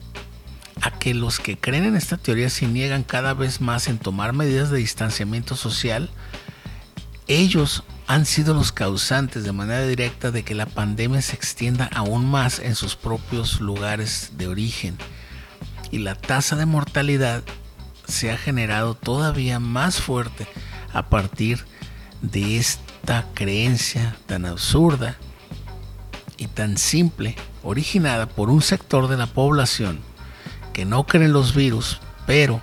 a 0.80 0.90
que 0.98 1.14
los 1.14 1.38
que 1.38 1.57
creen 1.57 1.85
en 1.85 1.96
esta 1.96 2.16
teoría 2.16 2.50
se 2.50 2.66
niegan 2.66 3.04
cada 3.04 3.35
vez 3.35 3.61
más 3.61 3.88
en 3.88 3.98
tomar 3.98 4.33
medidas 4.33 4.70
de 4.70 4.78
distanciamiento 4.78 5.57
social, 5.57 6.11
ellos 7.26 7.85
han 8.07 8.26
sido 8.26 8.52
los 8.52 8.72
causantes 8.72 9.44
de 9.44 9.52
manera 9.52 9.87
directa 9.87 10.30
de 10.30 10.42
que 10.42 10.54
la 10.54 10.66
pandemia 10.66 11.22
se 11.22 11.37
extienda 11.37 11.88
aún 11.94 12.26
más 12.26 12.59
en 12.59 12.74
sus 12.74 12.96
propios 12.96 13.61
lugares 13.61 14.33
de 14.37 14.48
origen 14.48 14.98
y 15.94 15.98
la 15.98 16.16
tasa 16.16 16.57
de 16.57 16.66
mortalidad 16.66 17.44
se 18.04 18.33
ha 18.33 18.37
generado 18.37 18.96
todavía 18.96 19.61
más 19.61 20.00
fuerte 20.00 20.48
a 20.92 21.09
partir 21.09 21.64
de 22.20 22.57
este 22.57 22.85
creencia 23.35 24.16
tan 24.26 24.44
absurda 24.44 25.16
y 26.37 26.48
tan 26.48 26.78
simple, 26.78 27.37
originada 27.62 28.26
por 28.26 28.50
un 28.50 28.62
sector 28.62 29.07
de 29.07 29.16
la 29.16 29.26
población 29.26 30.00
que 30.72 30.85
no 30.85 31.07
cree 31.07 31.26
en 31.26 31.33
los 31.33 31.54
virus, 31.54 32.00
pero 32.26 32.61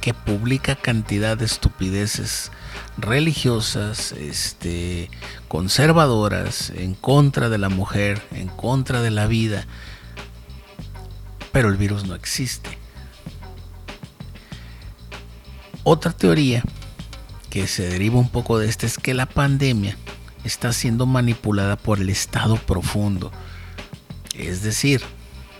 que 0.00 0.14
publica 0.14 0.76
cantidad 0.76 1.36
de 1.36 1.46
estupideces 1.46 2.52
religiosas, 2.98 4.12
este, 4.12 5.10
conservadoras, 5.48 6.70
en 6.70 6.94
contra 6.94 7.48
de 7.48 7.58
la 7.58 7.68
mujer, 7.68 8.22
en 8.32 8.48
contra 8.48 9.00
de 9.00 9.10
la 9.10 9.26
vida, 9.26 9.66
pero 11.52 11.68
el 11.68 11.76
virus 11.76 12.04
no 12.06 12.14
existe. 12.14 12.78
Otra 15.84 16.12
teoría 16.12 16.62
que 17.50 17.66
se 17.66 17.88
deriva 17.88 18.18
un 18.18 18.30
poco 18.30 18.58
de 18.58 18.68
este 18.68 18.86
es 18.86 18.98
que 18.98 19.14
la 19.14 19.26
pandemia 19.26 19.96
está 20.44 20.72
siendo 20.72 21.06
manipulada 21.06 21.76
por 21.76 22.00
el 22.00 22.08
Estado 22.08 22.56
profundo. 22.56 23.30
Es 24.34 24.62
decir, 24.62 25.02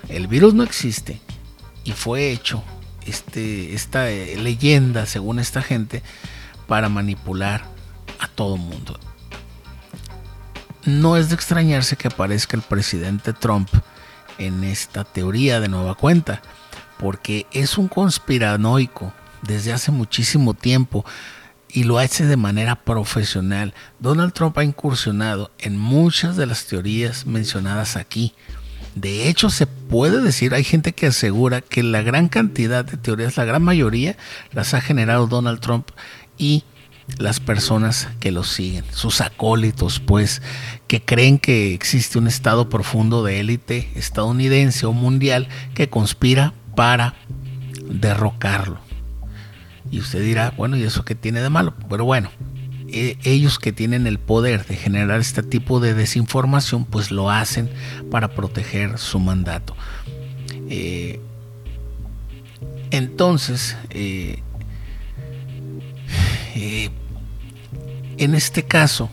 el 0.09 0.27
virus 0.27 0.55
no 0.55 0.63
existe 0.63 1.21
y 1.85 1.93
fue 1.93 2.31
hecho 2.31 2.63
este, 3.07 3.75
esta 3.75 4.11
eh, 4.11 4.37
leyenda, 4.37 5.07
según 5.07 5.39
esta 5.39 5.61
gente, 5.61 6.03
para 6.67 6.89
manipular 6.89 7.65
a 8.21 8.29
todo 8.29 8.57
mundo. 8.57 8.99
No 10.85 11.17
es 11.17 11.29
de 11.29 11.35
extrañarse 11.35 11.97
que 11.97 12.09
aparezca 12.09 12.57
el 12.57 12.63
presidente 12.63 13.33
Trump 13.33 13.69
en 14.39 14.65
esta 14.65 15.05
teoría 15.05 15.61
de 15.61 15.69
nueva 15.69 15.95
cuenta, 15.95 16.43
porque 16.99 17.47
es 17.53 17.79
un 17.79 17.89
conspiranoico 17.89 19.13
desde 19.43 19.73
hace 19.73 19.91
muchísimo 19.91 20.55
tiempo 20.55 21.05
y 21.69 21.85
lo 21.85 21.99
hace 21.99 22.27
de 22.27 22.37
manera 22.37 22.77
profesional. 22.77 23.75
Donald 23.99 24.33
Trump 24.33 24.57
ha 24.59 24.65
incursionado 24.65 25.51
en 25.59 25.79
muchas 25.79 26.37
de 26.37 26.47
las 26.47 26.67
teorías 26.67 27.27
mencionadas 27.27 27.97
aquí. 27.97 28.35
De 28.95 29.29
hecho, 29.29 29.49
se 29.49 29.67
puede 29.67 30.21
decir, 30.21 30.53
hay 30.53 30.65
gente 30.65 30.93
que 30.93 31.07
asegura 31.07 31.63
que 31.63 31.83
la 31.83 32.03
gran 32.03 32.29
cantidad 32.29 32.85
de 32.85 32.99
teorías, 32.99 33.39
la 33.39 33.45
gran 33.45 33.63
mayoría, 33.63 34.17
las 34.53 34.75
ha 34.75 34.83
generado 34.83 35.27
Donald 35.27 35.61
Trump 35.61 35.89
y 36.37 36.65
las 37.19 37.41
personas 37.41 38.09
que 38.21 38.31
lo 38.31 38.45
siguen, 38.45 38.85
sus 38.93 39.21
acólitos, 39.21 40.01
pues, 40.01 40.43
que 40.87 41.03
creen 41.03 41.39
que 41.39 41.75
existe 41.75 42.19
un 42.19 42.27
estado 42.27 42.69
profundo 42.69 43.25
de 43.25 43.41
élite 43.41 43.91
estadounidense 43.95 44.87
o 44.87 44.93
mundial 44.93 45.49
que 45.75 45.89
conspira 45.89 46.55
para 46.75 47.15
derrocarlo. 47.85 48.81
Y 49.91 50.01
usted 50.01 50.25
dirá, 50.25 50.55
bueno, 50.57 50.77
¿y 50.77 50.85
eso 50.85 51.05
qué 51.05 51.15
tiene 51.15 51.43
de 51.43 51.51
malo? 51.51 51.75
Pero 51.89 52.05
bueno, 52.05 52.31
e, 52.89 53.19
ellos 53.25 53.59
que 53.59 53.73
tienen 53.73 54.07
el 54.07 54.19
poder 54.19 54.67
de 54.67 54.77
generar 54.77 55.21
este 55.21 55.43
tipo 55.43 55.81
de 55.81 55.95
desinformación, 55.95 56.85
pues 56.85 57.11
lo 57.11 57.31
hacen 57.31 57.71
para 58.11 58.29
proteger 58.29 58.99
su 58.99 59.19
mandato. 59.19 59.77
Eh, 60.69 61.21
entonces, 62.91 63.77
eh, 63.91 64.43
eh, 66.55 66.91
en 68.19 68.35
este 68.35 68.65
caso, 68.65 69.11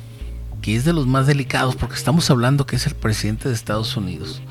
que 0.62 0.76
es 0.76 0.86
de 0.86 0.94
los 0.94 1.08
más 1.08 1.28
delicados, 1.28 1.76
porque 1.76 1.96
estamos 1.96 2.30
hablando 2.30 2.66
que 2.66 2.76
es 2.76 2.86
el 2.86 2.96
presidente 2.96 3.48
de 3.48 3.56
Estados 3.56 3.96
Unidos, 3.96 4.42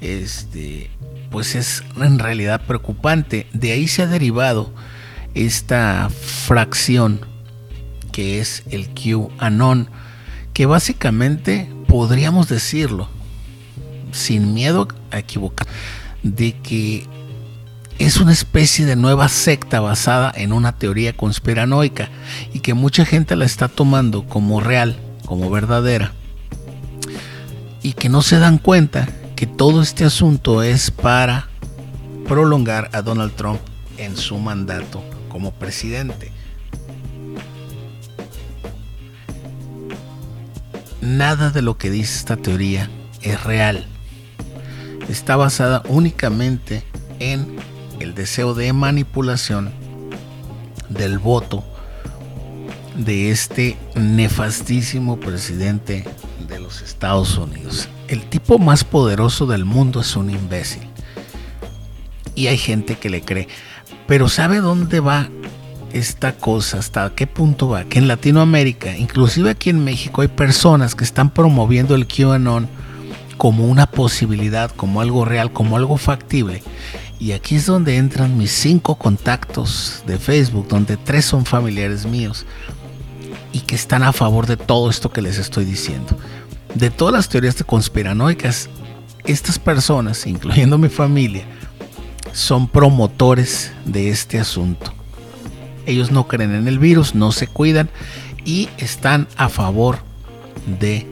este, 0.00 0.90
pues 1.30 1.54
es 1.54 1.82
en 1.96 2.18
realidad 2.18 2.62
preocupante. 2.66 3.46
De 3.52 3.72
ahí 3.72 3.88
se 3.88 4.02
ha 4.02 4.06
derivado 4.06 4.72
esta 5.34 6.08
fracción 6.10 7.20
que 8.12 8.38
es 8.38 8.62
el 8.70 8.88
QAnon, 8.90 9.88
que 10.52 10.66
básicamente 10.66 11.68
podríamos 11.88 12.48
decirlo, 12.48 13.08
sin 14.12 14.54
miedo 14.54 14.86
a 15.10 15.18
equivocar, 15.18 15.66
de 16.22 16.52
que 16.60 17.08
es 17.98 18.16
una 18.18 18.32
especie 18.32 18.86
de 18.86 18.96
nueva 18.96 19.28
secta 19.28 19.80
basada 19.80 20.32
en 20.34 20.52
una 20.52 20.72
teoría 20.72 21.12
conspiranoica 21.16 22.08
y 22.52 22.60
que 22.60 22.74
mucha 22.74 23.04
gente 23.04 23.36
la 23.36 23.44
está 23.44 23.68
tomando 23.68 24.26
como 24.26 24.60
real, 24.60 24.96
como 25.26 25.50
verdadera, 25.50 26.12
y 27.82 27.92
que 27.92 28.08
no 28.08 28.22
se 28.22 28.38
dan 28.38 28.58
cuenta 28.58 29.08
que 29.36 29.46
todo 29.46 29.82
este 29.82 30.04
asunto 30.04 30.62
es 30.62 30.90
para 30.90 31.48
prolongar 32.26 32.90
a 32.92 33.02
Donald 33.02 33.34
Trump 33.34 33.60
en 33.98 34.16
su 34.16 34.38
mandato 34.38 35.02
como 35.28 35.52
presidente. 35.52 36.32
Nada 41.00 41.50
de 41.50 41.60
lo 41.60 41.76
que 41.76 41.90
dice 41.90 42.18
esta 42.18 42.36
teoría 42.36 42.88
es 43.20 43.42
real. 43.44 43.86
Está 45.08 45.36
basada 45.36 45.82
únicamente 45.86 46.82
en 47.18 47.53
el 48.04 48.14
deseo 48.14 48.54
de 48.54 48.72
manipulación 48.72 49.72
del 50.90 51.18
voto 51.18 51.64
de 52.96 53.30
este 53.30 53.76
nefastísimo 53.94 55.18
presidente 55.18 56.04
de 56.46 56.60
los 56.60 56.82
Estados 56.82 57.36
Unidos. 57.38 57.88
El 58.06 58.22
tipo 58.28 58.58
más 58.58 58.84
poderoso 58.84 59.46
del 59.46 59.64
mundo 59.64 60.00
es 60.00 60.14
un 60.16 60.30
imbécil. 60.30 60.82
Y 62.34 62.48
hay 62.48 62.58
gente 62.58 62.96
que 62.96 63.08
le 63.08 63.22
cree. 63.22 63.48
Pero 64.06 64.28
¿sabe 64.28 64.58
dónde 64.58 65.00
va 65.00 65.30
esta 65.92 66.36
cosa? 66.36 66.78
¿Hasta 66.78 67.10
qué 67.14 67.26
punto 67.26 67.68
va? 67.68 67.84
Que 67.84 67.98
en 67.98 68.06
Latinoamérica, 68.06 68.96
inclusive 68.96 69.50
aquí 69.50 69.70
en 69.70 69.82
México, 69.82 70.20
hay 70.20 70.28
personas 70.28 70.94
que 70.94 71.04
están 71.04 71.30
promoviendo 71.30 71.94
el 71.94 72.06
QAnon 72.06 72.68
como 73.38 73.66
una 73.66 73.86
posibilidad, 73.86 74.70
como 74.70 75.00
algo 75.00 75.24
real, 75.24 75.52
como 75.52 75.76
algo 75.76 75.96
factible. 75.96 76.62
Y 77.18 77.32
aquí 77.32 77.56
es 77.56 77.66
donde 77.66 77.96
entran 77.96 78.36
mis 78.36 78.50
cinco 78.52 78.96
contactos 78.96 80.02
de 80.06 80.18
Facebook, 80.18 80.68
donde 80.68 80.96
tres 80.96 81.24
son 81.24 81.44
familiares 81.44 82.06
míos 82.06 82.44
y 83.52 83.60
que 83.60 83.76
están 83.76 84.02
a 84.02 84.12
favor 84.12 84.46
de 84.46 84.56
todo 84.56 84.90
esto 84.90 85.10
que 85.10 85.22
les 85.22 85.38
estoy 85.38 85.64
diciendo. 85.64 86.18
De 86.74 86.90
todas 86.90 87.14
las 87.14 87.28
teorías 87.28 87.56
de 87.56 87.64
conspiranoicas, 87.64 88.68
estas 89.24 89.58
personas, 89.58 90.26
incluyendo 90.26 90.76
mi 90.76 90.88
familia, 90.88 91.44
son 92.32 92.66
promotores 92.66 93.72
de 93.84 94.10
este 94.10 94.40
asunto. 94.40 94.92
Ellos 95.86 96.10
no 96.10 96.26
creen 96.26 96.52
en 96.54 96.66
el 96.66 96.80
virus, 96.80 97.14
no 97.14 97.30
se 97.30 97.46
cuidan 97.46 97.90
y 98.44 98.68
están 98.76 99.28
a 99.36 99.48
favor 99.48 99.98
de 100.80 101.06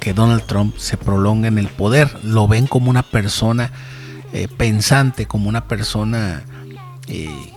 que 0.00 0.14
Donald 0.14 0.44
Trump 0.44 0.76
se 0.78 0.96
prolongue 0.96 1.48
en 1.48 1.58
el 1.58 1.68
poder. 1.68 2.10
Lo 2.22 2.48
ven 2.48 2.66
como 2.66 2.88
una 2.88 3.02
persona 3.02 3.70
eh, 4.34 4.48
pensante, 4.48 5.26
como 5.26 5.48
una 5.48 5.68
persona 5.68 6.42
eh, 7.06 7.52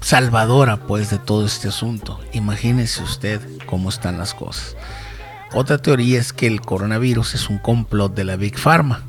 salvadora 0.00 0.76
pues 0.76 1.10
de 1.10 1.18
todo 1.18 1.44
este 1.44 1.66
asunto. 1.66 2.20
Imagínese 2.32 3.02
usted 3.02 3.40
cómo 3.66 3.88
están 3.88 4.16
las 4.16 4.32
cosas. 4.32 4.76
Otra 5.52 5.78
teoría 5.78 6.20
es 6.20 6.32
que 6.32 6.46
el 6.46 6.60
coronavirus 6.60 7.34
es 7.34 7.50
un 7.50 7.58
complot 7.58 8.14
de 8.14 8.22
la 8.22 8.36
Big 8.36 8.56
Pharma. 8.56 9.02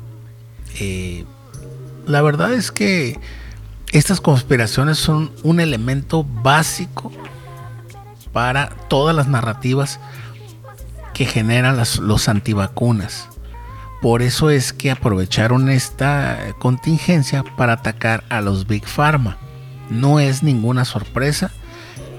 Eh, 0.80 1.24
la 2.08 2.20
verdad 2.20 2.52
es 2.52 2.72
que 2.72 3.20
estas 3.92 4.20
conspiraciones 4.20 4.98
son 4.98 5.30
un 5.44 5.60
elemento 5.60 6.24
básico 6.24 7.12
para 8.32 8.70
todas 8.88 9.14
las 9.14 9.28
narrativas 9.28 10.00
que 11.14 11.26
generan 11.26 11.80
los 12.00 12.28
antivacunas. 12.28 13.28
Por 14.00 14.22
eso 14.22 14.50
es 14.50 14.72
que 14.72 14.90
aprovecharon 14.90 15.68
esta 15.68 16.54
contingencia 16.58 17.42
para 17.56 17.74
atacar 17.74 18.24
a 18.28 18.40
los 18.40 18.66
Big 18.66 18.86
Pharma. 18.86 19.38
No 19.90 20.20
es 20.20 20.42
ninguna 20.42 20.84
sorpresa 20.84 21.50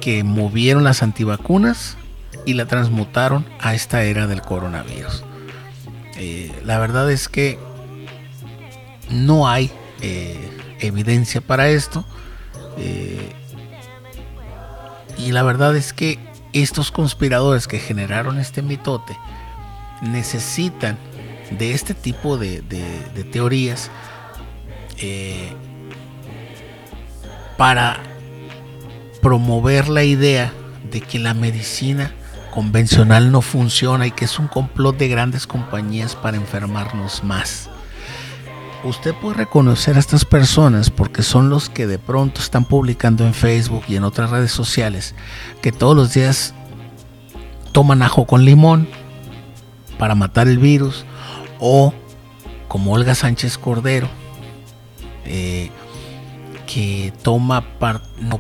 que 0.01 0.23
movieron 0.23 0.83
las 0.83 1.03
antivacunas 1.03 1.97
y 2.45 2.53
la 2.53 2.65
transmutaron 2.65 3.45
a 3.59 3.75
esta 3.75 4.03
era 4.03 4.27
del 4.27 4.41
coronavirus. 4.41 5.23
Eh, 6.17 6.51
la 6.65 6.79
verdad 6.79 7.09
es 7.09 7.29
que 7.29 7.57
no 9.09 9.47
hay 9.47 9.71
eh, 10.01 10.49
evidencia 10.79 11.39
para 11.39 11.69
esto. 11.69 12.05
Eh, 12.77 13.33
y 15.17 15.31
la 15.31 15.43
verdad 15.43 15.75
es 15.75 15.93
que 15.93 16.19
estos 16.53 16.91
conspiradores 16.91 17.67
que 17.67 17.79
generaron 17.79 18.39
este 18.39 18.61
mitote 18.61 19.17
necesitan 20.01 20.97
de 21.51 21.73
este 21.73 21.93
tipo 21.93 22.37
de, 22.37 22.61
teorías 23.31 23.89
eh, 24.97 25.53
para 27.57 27.99
promover 29.21 29.89
la 29.89 30.03
idea 30.03 30.53
de 30.91 31.01
que 31.01 31.19
la 31.19 31.33
medicina 31.33 32.11
convencional 32.51 33.31
no 33.31 33.41
funciona 33.41 34.07
y 34.07 34.11
que 34.11 34.25
es 34.25 34.39
un 34.39 34.47
complot 34.47 34.97
de 34.97 35.07
grandes 35.07 35.45
compañías 35.45 36.15
para 36.15 36.37
enfermarnos 36.37 37.23
más. 37.23 37.69
Usted 38.83 39.13
puede 39.13 39.35
reconocer 39.35 39.97
a 39.97 39.99
estas 39.99 40.23
personas 40.23 40.89
porque 40.89 41.21
son 41.21 41.49
los 41.49 41.69
que 41.69 41.85
de 41.85 41.99
pronto 41.99 42.39
están 42.39 42.63
publicando 42.63 43.25
en 43.25 43.33
Facebook 43.33 43.83
y 43.89 43.97
en 43.97 44.05
otras 44.05 44.29
redes 44.29 44.53
sociales 44.53 45.15
que 45.61 45.73
todos 45.73 45.97
los 45.97 46.13
días 46.13 46.53
toman 47.73 48.01
ajo 48.01 48.25
con 48.25 48.45
limón 48.45 48.87
para 49.97 50.15
matar 50.15 50.47
el 50.47 50.59
virus 50.59 51.05
o 51.59 51.93
como 52.67 52.93
Olga 52.93 53.15
Sánchez 53.15 53.57
Cordero 53.57 54.07
eh, 55.25 55.69
que 56.65 57.11
toma 57.23 57.63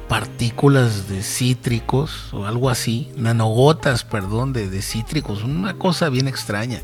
partículas 0.07 1.09
de 1.09 1.23
cítricos 1.23 2.31
o 2.31 2.45
algo 2.45 2.69
así, 2.69 3.11
nanogotas, 3.15 4.03
perdón, 4.03 4.53
de, 4.53 4.69
de 4.69 4.83
cítricos, 4.83 5.43
una 5.43 5.73
cosa 5.73 6.09
bien 6.09 6.27
extraña. 6.27 6.81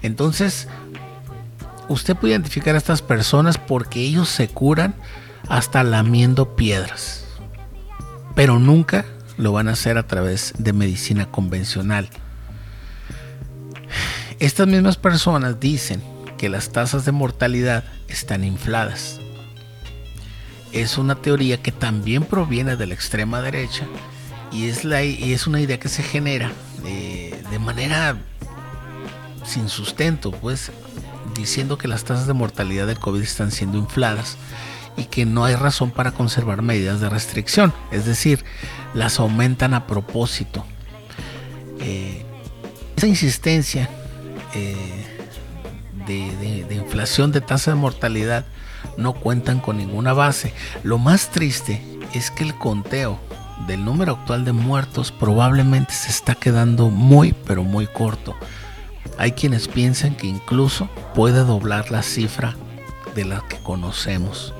Entonces, 0.00 0.66
usted 1.88 2.16
puede 2.16 2.32
identificar 2.32 2.74
a 2.74 2.78
estas 2.78 3.02
personas 3.02 3.58
porque 3.58 4.00
ellos 4.00 4.30
se 4.30 4.48
curan 4.48 4.94
hasta 5.48 5.82
lamiendo 5.82 6.56
piedras. 6.56 7.26
Pero 8.34 8.58
nunca 8.58 9.04
lo 9.36 9.52
van 9.52 9.68
a 9.68 9.72
hacer 9.72 9.98
a 9.98 10.06
través 10.06 10.54
de 10.58 10.72
medicina 10.72 11.30
convencional. 11.30 12.08
Estas 14.40 14.68
mismas 14.68 14.96
personas 14.96 15.58
dicen 15.58 16.00
que 16.36 16.48
las 16.48 16.70
tasas 16.70 17.04
de 17.04 17.10
mortalidad 17.10 17.82
están 18.06 18.44
infladas. 18.44 19.18
Es 20.72 20.96
una 20.96 21.16
teoría 21.16 21.60
que 21.60 21.72
también 21.72 22.22
proviene 22.22 22.76
de 22.76 22.86
la 22.86 22.94
extrema 22.94 23.42
derecha 23.42 23.84
y 24.52 24.68
es, 24.68 25.46
una 25.48 25.60
idea 25.60 25.80
que 25.80 25.88
se 25.88 26.04
genera 26.04 26.52
eh, 26.86 27.42
de 27.50 27.58
manera 27.58 28.16
sin 29.44 29.68
sustento, 29.68 30.30
pues 30.30 30.70
diciendo 31.34 31.76
que 31.76 31.88
las 31.88 32.04
tasas 32.04 32.28
de 32.28 32.32
mortalidad 32.32 32.86
del 32.86 33.00
COVID 33.00 33.22
están 33.22 33.50
siendo 33.50 33.76
infladas 33.76 34.36
y 34.96 35.06
que 35.06 35.26
no 35.26 35.46
hay 35.46 35.56
razón 35.56 35.90
para 35.90 36.12
conservar 36.12 36.62
medidas 36.62 37.00
de 37.00 37.08
restricción, 37.08 37.72
es 37.90 38.04
decir, 38.04 38.44
las 38.94 39.18
aumentan 39.18 39.74
a 39.74 39.88
propósito. 39.88 40.64
Eh, 41.80 42.24
esa 42.96 43.06
insistencia 43.06 43.88
eh, 44.54 45.06
de, 46.06 46.74
inflación 46.74 47.32
de 47.32 47.40
tasa 47.40 47.72
de 47.72 47.76
mortalidad 47.76 48.46
no 48.96 49.12
cuentan 49.12 49.60
con 49.60 49.76
ninguna 49.76 50.12
base. 50.12 50.52
Lo 50.82 50.98
más 50.98 51.30
triste 51.30 51.82
es 52.14 52.30
que 52.30 52.44
el 52.44 52.56
conteo 52.56 53.20
del 53.66 53.84
número 53.84 54.12
actual 54.12 54.44
de 54.44 54.52
muertos 54.52 55.12
probablemente 55.12 55.92
se 55.92 56.10
está 56.10 56.34
quedando 56.34 56.88
muy 56.88 57.32
pero 57.46 57.62
muy 57.62 57.86
corto. 57.86 58.34
Hay 59.18 59.32
quienes 59.32 59.68
piensan 59.68 60.14
que 60.14 60.26
incluso 60.28 60.88
puede 61.14 61.40
doblar 61.44 61.90
la 61.90 62.02
cifra 62.02 62.54
de 63.14 63.24
la 63.24 63.42
que 63.48 63.58
conocemos. 63.58 64.54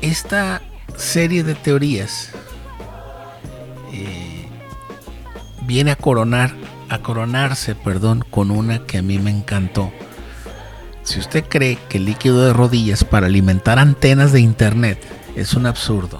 Esta 0.00 0.62
serie 0.96 1.44
de 1.44 1.54
teorías 1.54 2.30
eh, 3.92 4.39
viene 5.70 5.92
a 5.92 5.96
coronar, 5.96 6.52
a 6.88 6.98
coronarse, 6.98 7.76
perdón, 7.76 8.24
con 8.28 8.50
una 8.50 8.80
que 8.80 8.98
a 8.98 9.02
mí 9.02 9.20
me 9.20 9.30
encantó. 9.30 9.92
Si 11.04 11.20
usted 11.20 11.44
cree 11.48 11.78
que 11.88 11.98
el 11.98 12.06
líquido 12.06 12.44
de 12.44 12.52
rodillas 12.52 13.04
para 13.04 13.28
alimentar 13.28 13.78
antenas 13.78 14.32
de 14.32 14.40
internet 14.40 15.00
es 15.36 15.54
un 15.54 15.66
absurdo, 15.66 16.18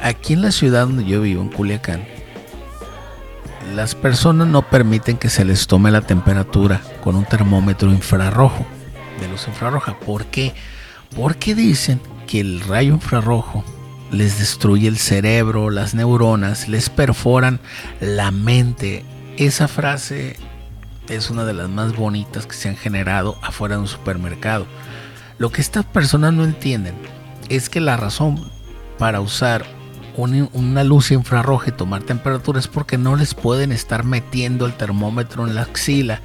aquí 0.00 0.32
en 0.32 0.40
la 0.40 0.50
ciudad 0.50 0.86
donde 0.86 1.04
yo 1.04 1.20
vivo, 1.20 1.42
en 1.42 1.50
Culiacán, 1.50 2.06
las 3.74 3.94
personas 3.94 4.48
no 4.48 4.62
permiten 4.62 5.18
que 5.18 5.28
se 5.28 5.44
les 5.44 5.66
tome 5.66 5.90
la 5.90 6.00
temperatura 6.00 6.80
con 7.02 7.16
un 7.16 7.26
termómetro 7.26 7.90
infrarrojo, 7.90 8.64
de 9.20 9.28
luz 9.28 9.46
infrarroja. 9.46 10.00
¿Por 10.00 10.24
qué? 10.24 10.54
Porque 11.14 11.54
dicen 11.54 12.00
que 12.26 12.40
el 12.40 12.62
rayo 12.62 12.94
infrarrojo 12.94 13.62
les 14.14 14.38
destruye 14.38 14.88
el 14.88 14.96
cerebro, 14.96 15.70
las 15.70 15.94
neuronas, 15.94 16.68
les 16.68 16.88
perforan 16.88 17.60
la 18.00 18.30
mente. 18.30 19.04
Esa 19.36 19.68
frase 19.68 20.36
es 21.08 21.30
una 21.30 21.44
de 21.44 21.52
las 21.52 21.68
más 21.68 21.94
bonitas 21.96 22.46
que 22.46 22.54
se 22.54 22.68
han 22.68 22.76
generado 22.76 23.36
afuera 23.42 23.76
de 23.76 23.82
un 23.82 23.88
supermercado. 23.88 24.66
Lo 25.38 25.50
que 25.50 25.60
estas 25.60 25.84
personas 25.84 26.32
no 26.32 26.44
entienden 26.44 26.94
es 27.48 27.68
que 27.68 27.80
la 27.80 27.96
razón 27.96 28.50
para 28.98 29.20
usar 29.20 29.64
una 30.16 30.84
luz 30.84 31.10
infrarroja 31.10 31.70
y 31.70 31.72
tomar 31.72 32.04
temperatura 32.04 32.60
es 32.60 32.68
porque 32.68 32.96
no 32.96 33.16
les 33.16 33.34
pueden 33.34 33.72
estar 33.72 34.04
metiendo 34.04 34.64
el 34.64 34.74
termómetro 34.74 35.44
en 35.44 35.56
la 35.56 35.62
axila 35.62 36.20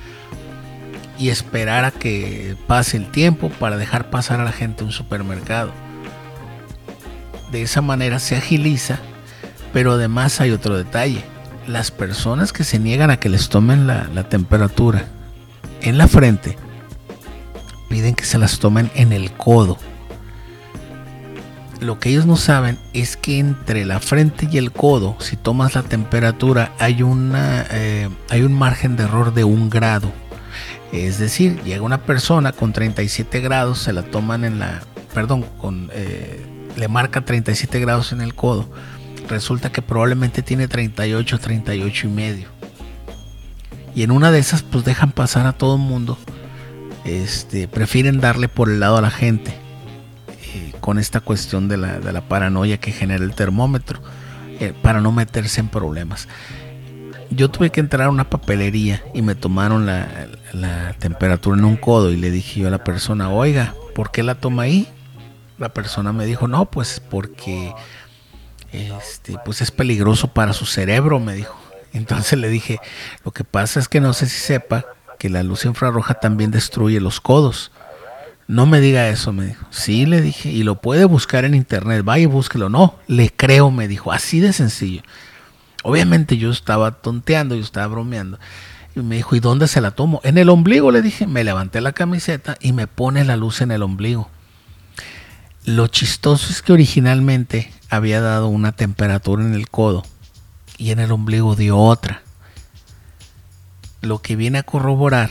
y 1.17 1.29
esperar 1.29 1.85
a 1.85 1.91
que 1.91 2.55
pase 2.67 2.97
el 2.97 3.09
tiempo 3.09 3.49
para 3.49 3.77
dejar 3.77 4.11
pasar 4.11 4.39
a 4.39 4.43
la 4.43 4.51
gente 4.51 4.83
a 4.83 4.85
un 4.85 4.91
supermercado. 4.91 5.88
De 7.51 7.61
esa 7.63 7.81
manera 7.81 8.19
se 8.19 8.35
agiliza, 8.35 8.99
pero 9.73 9.93
además 9.93 10.39
hay 10.41 10.51
otro 10.51 10.77
detalle. 10.77 11.23
Las 11.67 11.91
personas 11.91 12.53
que 12.53 12.63
se 12.63 12.79
niegan 12.79 13.09
a 13.09 13.19
que 13.19 13.29
les 13.29 13.49
tomen 13.49 13.87
la, 13.87 14.07
temperatura 14.29 15.05
en 15.81 15.97
la 15.97 16.07
frente, 16.07 16.57
piden 17.89 18.15
que 18.15 18.25
se 18.25 18.37
las 18.37 18.59
tomen 18.59 18.91
en 18.95 19.13
el 19.13 19.31
codo. 19.31 19.77
Lo 21.79 21.99
que 21.99 22.09
ellos 22.09 22.25
no 22.25 22.35
saben 22.35 22.77
es 22.93 23.15
que 23.15 23.39
entre 23.39 23.85
la 23.85 23.99
frente 23.99 24.47
y 24.51 24.57
el 24.57 24.71
codo, 24.71 25.15
si 25.19 25.37
tomas 25.37 25.75
la 25.75 25.83
temperatura, 25.83 26.73
hay, 26.77 27.03
una, 27.03 27.65
eh, 27.71 28.09
hay 28.29 28.41
un 28.41 28.53
margen 28.53 28.97
de 28.97 29.03
error 29.03 29.33
de 29.33 29.43
un 29.43 29.69
grado. 29.69 30.11
Es 30.91 31.19
decir, 31.19 31.61
llega 31.63 31.83
una 31.83 32.01
persona 32.01 32.51
con 32.51 32.73
37 32.73 33.39
grados, 33.39 33.79
se 33.79 33.93
la 33.93 34.03
toman 34.03 34.43
en 34.43 34.59
la, 34.59 34.81
perdón, 35.13 35.45
con 35.59 35.89
eh, 35.93 36.45
le 36.75 36.87
marca 36.87 37.21
37 37.21 37.79
grados 37.79 38.11
en 38.11 38.21
el 38.21 38.35
codo, 38.35 38.69
resulta 39.27 39.71
que 39.71 39.81
probablemente 39.81 40.41
tiene 40.41 40.67
38, 40.67 41.39
38 41.39 42.07
y 42.07 42.09
medio. 42.09 42.47
Y 43.95 44.03
en 44.03 44.11
una 44.11 44.31
de 44.31 44.39
esas 44.39 44.63
pues 44.63 44.85
dejan 44.85 45.11
pasar 45.11 45.45
a 45.45 45.53
todo 45.53 45.75
el 45.75 45.81
mundo. 45.81 46.17
Este, 47.05 47.67
prefieren 47.67 48.19
darle 48.19 48.47
por 48.47 48.69
el 48.69 48.79
lado 48.79 48.97
a 48.97 49.01
la 49.01 49.09
gente 49.09 49.51
eh, 50.53 50.73
con 50.79 50.99
esta 50.99 51.21
cuestión 51.21 51.67
de 51.67 51.77
la, 51.77 52.21
paranoia 52.27 52.77
que 52.77 52.91
genera 52.91 53.23
el 53.23 53.33
termómetro 53.33 54.01
eh, 54.59 54.73
para 54.81 55.01
no 55.01 55.11
meterse 55.11 55.61
en 55.61 55.69
problemas. 55.69 56.27
Yo 57.31 57.49
tuve 57.49 57.69
que 57.69 57.79
entrar 57.79 58.07
a 58.07 58.09
una 58.09 58.29
papelería 58.29 59.03
y 59.13 59.21
me 59.21 59.35
tomaron 59.35 59.85
la, 59.85 60.27
la 60.51 60.93
temperatura 60.93 61.57
en 61.57 61.65
un 61.65 61.77
codo 61.77 62.11
y 62.11 62.17
le 62.17 62.31
dije 62.31 62.61
yo 62.61 62.67
a 62.67 62.71
la 62.71 62.83
persona, 62.83 63.29
oiga, 63.29 63.75
¿por 63.93 64.11
qué 64.11 64.23
la 64.23 64.35
toma 64.35 64.63
ahí? 64.63 64.87
La 65.59 65.69
persona 65.69 66.13
me 66.13 66.25
dijo, 66.25 66.47
no, 66.47 66.65
pues 66.65 67.01
porque 67.09 67.73
este, 68.71 69.37
pues 69.45 69.61
es 69.61 69.71
peligroso 69.71 70.29
para 70.29 70.53
su 70.53 70.65
cerebro, 70.65 71.19
me 71.19 71.35
dijo. 71.35 71.57
Entonces 71.93 72.37
le 72.39 72.49
dije, 72.49 72.79
lo 73.25 73.31
que 73.31 73.43
pasa 73.43 73.79
es 73.79 73.87
que 73.87 73.99
no 73.99 74.13
sé 74.13 74.27
si 74.27 74.39
sepa 74.39 74.85
que 75.17 75.29
la 75.29 75.43
luz 75.43 75.65
infrarroja 75.65 76.15
también 76.15 76.51
destruye 76.51 76.99
los 76.99 77.19
codos. 77.19 77.71
No 78.47 78.65
me 78.65 78.79
diga 78.79 79.09
eso, 79.09 79.31
me 79.31 79.47
dijo. 79.47 79.65
Sí, 79.69 80.05
le 80.05 80.21
dije, 80.21 80.49
y 80.49 80.63
lo 80.63 80.81
puede 80.81 81.05
buscar 81.05 81.45
en 81.45 81.53
internet, 81.53 82.03
vaya 82.03 82.23
y 82.23 82.27
búsquelo. 82.27 82.69
No, 82.69 82.95
le 83.07 83.29
creo, 83.29 83.69
me 83.69 83.87
dijo, 83.87 84.11
así 84.11 84.39
de 84.39 84.53
sencillo. 84.53 85.03
Obviamente 85.83 86.37
yo 86.37 86.49
estaba 86.49 86.91
tonteando, 86.91 87.55
yo 87.55 87.61
estaba 87.61 87.87
bromeando. 87.87 88.39
Y 88.95 89.01
me 89.01 89.17
dijo, 89.17 89.35
¿y 89.35 89.39
dónde 89.39 89.67
se 89.67 89.81
la 89.81 89.91
tomo? 89.91 90.19
En 90.23 90.37
el 90.37 90.49
ombligo, 90.49 90.91
le 90.91 91.01
dije. 91.01 91.27
Me 91.27 91.43
levanté 91.43 91.79
la 91.79 91.91
camiseta 91.91 92.57
y 92.59 92.73
me 92.73 92.87
pone 92.87 93.23
la 93.23 93.35
luz 93.35 93.61
en 93.61 93.71
el 93.71 93.83
ombligo. 93.83 94.29
Lo 95.69 95.85
chistoso 95.85 96.51
es 96.51 96.63
que 96.63 96.73
originalmente 96.73 97.71
había 97.91 98.21
dado 98.21 98.47
una 98.47 98.71
temperatura 98.71 99.43
en 99.43 99.53
el 99.53 99.69
codo 99.69 100.03
y 100.79 100.89
en 100.89 100.97
el 100.97 101.11
ombligo 101.11 101.55
dio 101.55 101.77
otra. 101.77 102.23
Lo 104.01 104.19
que 104.19 104.35
viene 104.35 104.57
a 104.57 104.63
corroborar 104.63 105.29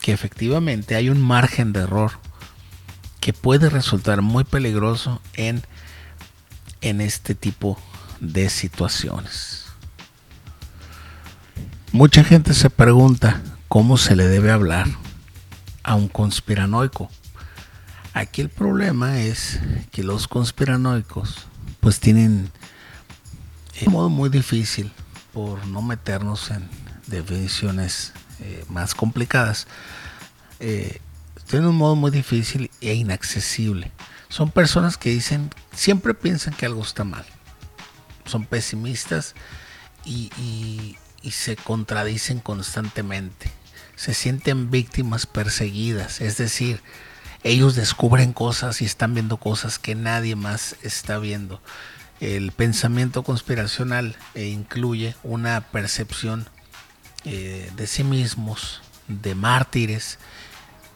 que 0.00 0.12
efectivamente 0.12 0.94
hay 0.94 1.10
un 1.10 1.20
margen 1.20 1.74
de 1.74 1.80
error 1.80 2.12
que 3.20 3.34
puede 3.34 3.68
resultar 3.68 4.22
muy 4.22 4.44
peligroso 4.44 5.20
en, 5.34 5.62
en 6.80 7.02
este 7.02 7.34
tipo 7.34 7.78
de 8.20 8.48
situaciones. 8.48 9.66
Mucha 11.92 12.24
gente 12.24 12.54
se 12.54 12.70
pregunta 12.70 13.42
cómo 13.68 13.98
se 13.98 14.16
le 14.16 14.28
debe 14.28 14.50
hablar 14.50 14.86
a 15.82 15.94
un 15.94 16.08
conspiranoico. 16.08 17.10
Aquí 18.14 18.42
el 18.42 18.48
problema 18.48 19.20
es 19.20 19.58
que 19.90 20.04
los 20.04 20.28
conspiranoicos 20.28 21.48
pues 21.80 21.98
tienen 21.98 22.52
un 23.84 23.92
modo 23.92 24.08
muy 24.08 24.28
difícil 24.28 24.92
por 25.32 25.66
no 25.66 25.82
meternos 25.82 26.52
en 26.52 26.68
definiciones 27.08 28.12
eh, 28.38 28.64
más 28.68 28.94
complicadas. 28.94 29.66
Eh, 30.60 31.00
tienen 31.50 31.70
un 31.70 31.76
modo 31.76 31.96
muy 31.96 32.12
difícil 32.12 32.70
e 32.80 32.94
inaccesible. 32.94 33.90
Son 34.28 34.48
personas 34.48 34.96
que 34.96 35.10
dicen, 35.10 35.50
siempre 35.74 36.14
piensan 36.14 36.54
que 36.54 36.66
algo 36.66 36.82
está 36.82 37.02
mal. 37.02 37.26
Son 38.26 38.46
pesimistas 38.46 39.34
y, 40.04 40.96
y 41.20 41.30
se 41.32 41.56
contradicen 41.56 42.38
constantemente. 42.38 43.50
Se 43.96 44.14
sienten 44.14 44.70
víctimas 44.70 45.26
perseguidas, 45.26 46.20
es 46.20 46.36
decir, 46.36 46.80
ellos 47.44 47.76
descubren 47.76 48.32
cosas 48.32 48.80
y 48.82 48.86
están 48.86 49.14
viendo 49.14 49.36
cosas 49.36 49.78
que 49.78 49.94
nadie 49.94 50.34
más 50.34 50.76
está 50.82 51.18
viendo. 51.18 51.60
El 52.20 52.52
pensamiento 52.52 53.22
conspiracional 53.22 54.16
eh, 54.34 54.46
incluye 54.46 55.14
una 55.22 55.60
percepción 55.60 56.48
eh, 57.24 57.70
de 57.76 57.86
sí 57.86 58.02
mismos, 58.02 58.82
de 59.08 59.34
mártires 59.34 60.18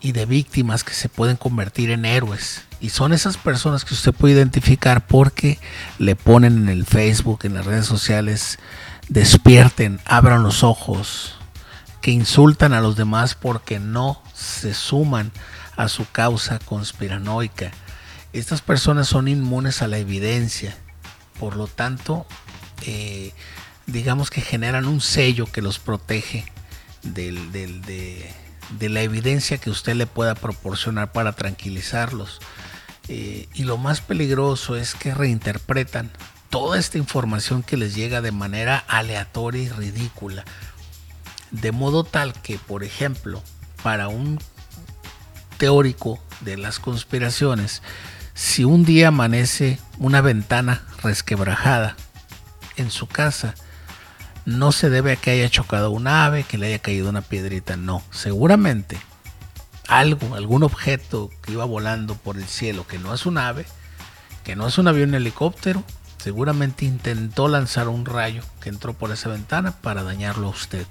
y 0.01 0.13
de 0.13 0.25
víctimas 0.25 0.85
que 0.85 0.95
se 0.95 1.11
pueden 1.11 1.37
convertir 1.37 1.91
en 1.91 2.07
héroes. 2.07 2.63
Y 2.81 2.91
son 2.91 3.13
esas 3.13 3.37
personas 3.37 3.85
que 3.85 3.93
usted 3.93 4.15
puede 4.15 4.35
identificar 4.35 5.07
porque 5.07 5.59
le 5.99 6.17
ponen 6.17 6.57
en 6.57 6.69
el 6.71 6.87
Facebook, 6.87 7.41
en 7.43 7.55
las 7.55 7.67
redes 7.67 7.85
sociales, 7.85 8.59
despierten, 9.09 10.01
abran 10.07 10.43
los 10.43 10.63
ojos, 10.63 11.35
que 12.01 12.11
insultan 12.11 12.73
a 12.73 12.81
los 12.81 12.97
demás 12.97 13.35
porque 13.35 13.81
no 13.81 14.23
se 14.33 14.73
suman 14.73 15.33
a 15.79 15.89
su 15.89 16.11
causa 16.11 16.59
conspiranoica. 16.59 17.71
Estas 18.33 18.61
personas 18.61 19.07
son 19.07 19.29
inmunes 19.29 19.81
a 19.81 19.87
la 19.87 19.97
evidencia, 19.99 20.77
por 21.39 21.57
lo 21.57 21.69
tanto, 21.69 22.27
eh, 22.85 23.33
digamos 23.87 24.29
que 24.29 24.41
generan 24.41 24.87
un 24.87 25.01
sello 25.01 25.47
que 25.47 25.63
los 25.63 25.79
protege 25.79 26.45
de, 27.05 27.33
la 28.81 29.01
evidencia 29.03 29.59
que 29.59 29.71
usted 29.71 29.95
le 29.95 30.07
pueda 30.07 30.35
proporcionar 30.35 31.13
para 31.13 31.33
tranquilizarlos. 31.33 32.41
Eh, 33.07 33.49
y 33.55 33.63
lo 33.63 33.79
más 33.79 34.01
peligroso 34.01 34.77
es 34.77 34.95
que 34.95 35.15
reinterpretan 35.15 36.11
toda 36.51 36.77
esta 36.79 36.99
información 36.99 37.63
que 37.63 37.77
les 37.77 37.95
llega 37.95 38.21
de 38.21 38.33
manera 38.33 38.85
aleatoria 38.89 39.63
y 39.63 39.69
ridícula. 39.69 40.45
De 41.53 41.71
modo 41.71 42.03
tal 42.03 42.33
que, 42.33 42.59
por 42.59 42.83
ejemplo, 42.83 43.43
para 43.83 44.09
un 44.09 44.39
teórico 45.59 46.19
de 46.41 46.57
las 46.57 46.79
conspiraciones, 46.79 47.83
si 48.35 48.65
un 48.65 48.85
día 48.85 49.09
amanece 49.09 49.79
una 49.99 50.21
ventana 50.21 50.83
resquebrajada 51.03 51.97
en 52.77 52.91
su 52.91 53.07
casa, 53.07 53.55
no 54.47 54.73
se 54.73 54.89
debe 54.89 55.13
a 55.13 55.17
que 55.17 55.33
haya 55.33 55.51
chocado 55.51 55.91
un 55.91 56.07
ave, 56.07 56.45
que 56.45 56.57
le 56.57 56.69
haya 56.69 56.79
caído 56.79 57.11
una 57.11 57.21
piedrita, 57.21 57.77
no. 57.77 58.03
Seguramente 58.11 58.99
algo, 59.89 60.35
algún 60.35 60.63
objeto 60.63 61.31
que 61.43 61.53
iba 61.53 61.65
volando 61.65 62.15
por 62.15 62.37
el 62.37 62.47
cielo, 62.47 62.87
que 62.87 62.99
no 62.99 63.13
es 63.13 63.27
un 63.27 63.39
ave, 63.39 63.67
que 64.45 64.57
no 64.57 64.67
es 64.67 64.79
un 64.79 64.89
avión 64.89 65.15
helicóptero, 65.15 65.83
seguramente 66.19 66.85
intentó 66.85 67.49
lanzar 67.49 67.89
un 67.89 68.05
rayo 68.05 68.43
que 68.61 68.69
entró 68.69 68.93
por 68.93 69.13
esa 69.13 69.29
ventana 69.29 69.73
para 69.73 70.03
dañarlo 70.03 70.49
a 70.49 70.51
usted. 70.51 70.87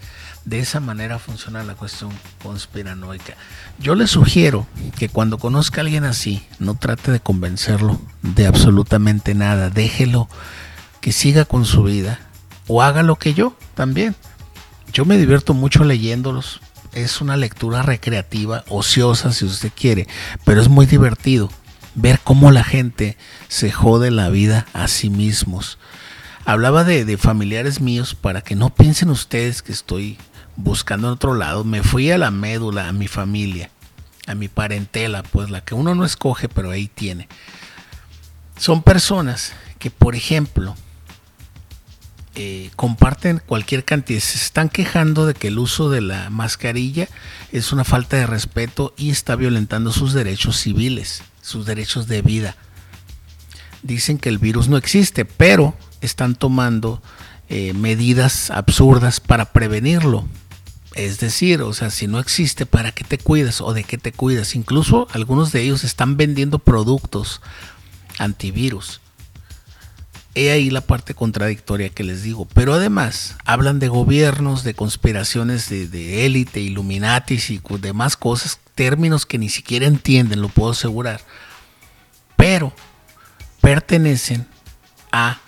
De 0.45 0.59
esa 0.59 0.79
manera 0.79 1.19
funciona 1.19 1.63
la 1.63 1.75
cuestión 1.75 2.11
conspiranoica. 2.41 3.35
Yo 3.79 3.95
le 3.95 4.07
sugiero 4.07 4.65
que 4.97 5.09
cuando 5.09 5.37
conozca 5.37 5.81
a 5.81 5.83
alguien 5.83 6.05
así, 6.05 6.45
no 6.59 6.75
trate 6.75 7.11
de 7.11 7.19
convencerlo 7.19 7.99
de 8.21 8.47
absolutamente 8.47 9.35
nada. 9.35 9.69
Déjelo 9.69 10.29
que 11.01 11.11
siga 11.11 11.45
con 11.45 11.65
su 11.65 11.83
vida 11.83 12.19
o 12.67 12.81
haga 12.81 13.03
lo 13.03 13.17
que 13.17 13.33
yo 13.33 13.55
también. 13.75 14.15
Yo 14.93 15.05
me 15.05 15.17
divierto 15.17 15.53
mucho 15.53 15.83
leyéndolos. 15.83 16.61
Es 16.93 17.21
una 17.21 17.37
lectura 17.37 17.83
recreativa, 17.83 18.63
ociosa 18.69 19.31
si 19.31 19.45
usted 19.45 19.71
quiere, 19.75 20.07
pero 20.45 20.61
es 20.61 20.69
muy 20.69 20.85
divertido 20.85 21.49
ver 21.97 22.19
cómo 22.23 22.51
la 22.51 22.63
gente 22.63 23.17
se 23.49 23.71
jode 23.71 24.11
la 24.11 24.29
vida 24.29 24.67
a 24.71 24.87
sí 24.87 25.09
mismos. 25.09 25.77
Hablaba 26.45 26.85
de, 26.85 27.17
familiares 27.17 27.81
míos 27.81 28.15
para 28.15 28.41
que 28.41 28.55
no 28.55 28.69
piensen 28.69 29.09
ustedes 29.09 29.61
que 29.61 29.73
estoy 29.73 30.17
buscando 30.55 31.07
en 31.07 31.13
otro 31.13 31.33
lado, 31.33 31.63
me 31.63 31.83
fui 31.83 32.09
a 32.11 32.17
la 32.17 32.31
médula, 32.31 32.87
a 32.87 32.93
mi 32.93 33.07
familia, 33.07 33.69
a 34.27 34.35
mi 34.35 34.47
parentela, 34.47 35.23
pues 35.23 35.49
la 35.49 35.61
que 35.61 35.75
uno 35.75 35.93
no 35.95 36.05
escoge, 36.05 36.47
pero 36.47 36.71
ahí 36.71 36.87
tiene. 36.87 37.27
Son 38.57 38.81
personas 38.81 39.53
que, 39.77 39.91
por 39.91 40.15
ejemplo, 40.15 40.75
eh, 42.39 42.69
comparten 42.75 43.41
cualquier 43.43 43.83
cantidad, 43.83 44.19
se 44.19 44.37
están 44.37 44.69
quejando 44.69 45.25
de 45.25 45.33
que 45.33 45.47
el 45.47 45.57
uso 45.57 45.89
de 45.89 46.01
la 46.01 46.29
mascarilla 46.29 47.07
es 47.51 47.71
una 47.71 47.83
falta 47.83 48.15
de 48.17 48.27
respeto 48.27 48.93
y 48.95 49.09
está 49.09 49.35
violentando 49.35 49.91
sus 49.91 50.13
derechos 50.13 50.55
civiles, 50.57 51.23
sus 51.41 51.65
derechos 51.65 52.05
de 52.05 52.21
vida. 52.21 52.55
Dicen 53.81 54.19
que 54.19 54.29
el 54.29 54.37
virus 54.37 54.67
no 54.67 54.77
existe, 54.77 55.25
pero 55.25 55.75
están 56.01 56.35
tomando 56.35 57.01
eh, 57.49 57.73
medidas 57.73 58.51
absurdas 58.51 59.19
para 59.19 59.51
prevenirlo. 59.51 60.23
Es 60.93 61.19
decir, 61.19 61.63
o 61.63 61.73
sea, 61.73 61.89
si 61.89 62.05
no 62.05 62.19
existe, 62.19 62.67
¿para 62.67 62.91
qué 62.91 63.03
te 63.03 63.17
cuidas 63.17 63.61
o 63.61 63.73
de 63.73 63.83
qué 63.83 63.97
te 63.97 64.11
cuidas? 64.11 64.53
Incluso 64.53 65.07
algunos 65.11 65.51
de 65.51 65.63
ellos 65.63 65.83
están 65.83 66.17
vendiendo 66.17 66.59
productos 66.59 67.41
antivirus. 68.19 69.01
He 70.37 70.51
ahí 70.51 70.69
la 70.69 70.81
parte 70.81 71.15
contradictoria 71.15 71.89
que 71.89 72.03
les 72.03 72.21
digo. 72.21 72.47
Pero 72.53 72.75
además 72.75 73.35
hablan 73.43 73.79
de 73.79 73.87
gobiernos, 73.87 74.63
de 74.63 74.75
conspiraciones 74.75 75.67
de, 75.67 76.25
élite, 76.25 76.59
illuminatis 76.59 77.49
y 77.49 77.59
demás 77.79 78.15
cosas, 78.15 78.59
términos 78.75 79.25
que 79.25 79.39
ni 79.39 79.49
siquiera 79.49 79.87
entienden, 79.87 80.41
lo 80.41 80.49
puedo 80.49 80.71
asegurar. 80.71 81.21
Pero 82.35 82.71
pertenecen 83.61 84.45
a 85.11 85.39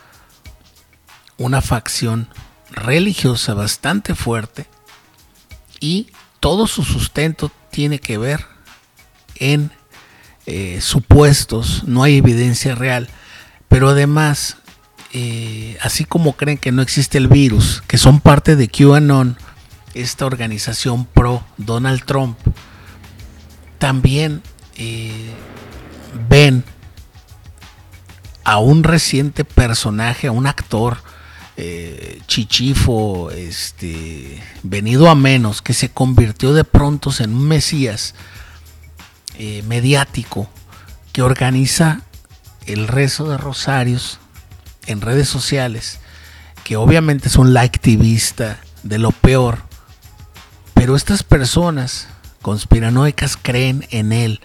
una 1.37 1.61
facción 1.61 2.27
religiosa 2.71 3.53
bastante 3.53 4.15
fuerte 4.15 4.65
y 5.79 6.07
todo 6.39 6.65
su 6.65 6.83
sustento 6.83 7.51
tiene 7.69 7.99
que 7.99 8.17
ver 8.17 8.45
en 9.35 9.71
eh, 10.47 10.81
supuestos, 10.81 11.83
no 11.83 12.01
hay 12.01 12.17
evidencia 12.17 12.73
real, 12.73 13.07
pero 13.69 13.89
además, 13.89 14.57
eh, 15.11 15.77
así 15.81 16.05
como 16.05 16.33
creen 16.33 16.59
que 16.59 16.71
no 16.71 16.83
existe 16.83 17.17
el 17.17 17.27
virus, 17.27 17.81
que 17.87 17.97
son 17.97 18.19
parte 18.19 18.55
de 18.55 18.67
QAnon, 18.67 19.37
esta 19.95 20.27
organización 20.27 21.05
pro 21.05 21.43
Donald 21.57 22.03
Trump, 22.05 22.37
también 23.79 24.43
eh, 24.75 25.31
ven 26.29 26.63
a 28.43 28.59
un 28.59 28.83
reciente 28.83 29.45
personaje, 29.45 30.27
a 30.27 30.31
un 30.31 30.45
actor, 30.45 30.97
eh, 31.57 32.21
chichifo, 32.27 33.31
este, 33.31 34.41
venido 34.61 35.09
a 35.09 35.15
menos, 35.15 35.63
que 35.63 35.73
se 35.73 35.89
convirtió 35.89 36.53
de 36.53 36.63
pronto 36.63 37.11
en 37.19 37.33
un 37.33 37.47
mesías 37.47 38.15
mediático 39.67 40.49
que 41.13 41.21
organiza 41.21 42.01
el 42.65 42.89
rezo 42.89 43.29
de 43.29 43.37
rosarios 43.37 44.19
en 44.89 45.01
redes 45.01 45.29
sociales, 45.29 45.99
que 46.63 46.75
obviamente 46.75 47.27
es 47.27 47.35
un 47.35 47.55
activista 47.55 48.59
de 48.83 48.97
lo 48.97 49.11
peor, 49.11 49.59
pero 50.73 50.95
estas 50.95 51.23
personas 51.23 52.07
conspiranoicas 52.41 53.37
creen 53.37 53.85
en 53.91 54.11
él 54.11 54.41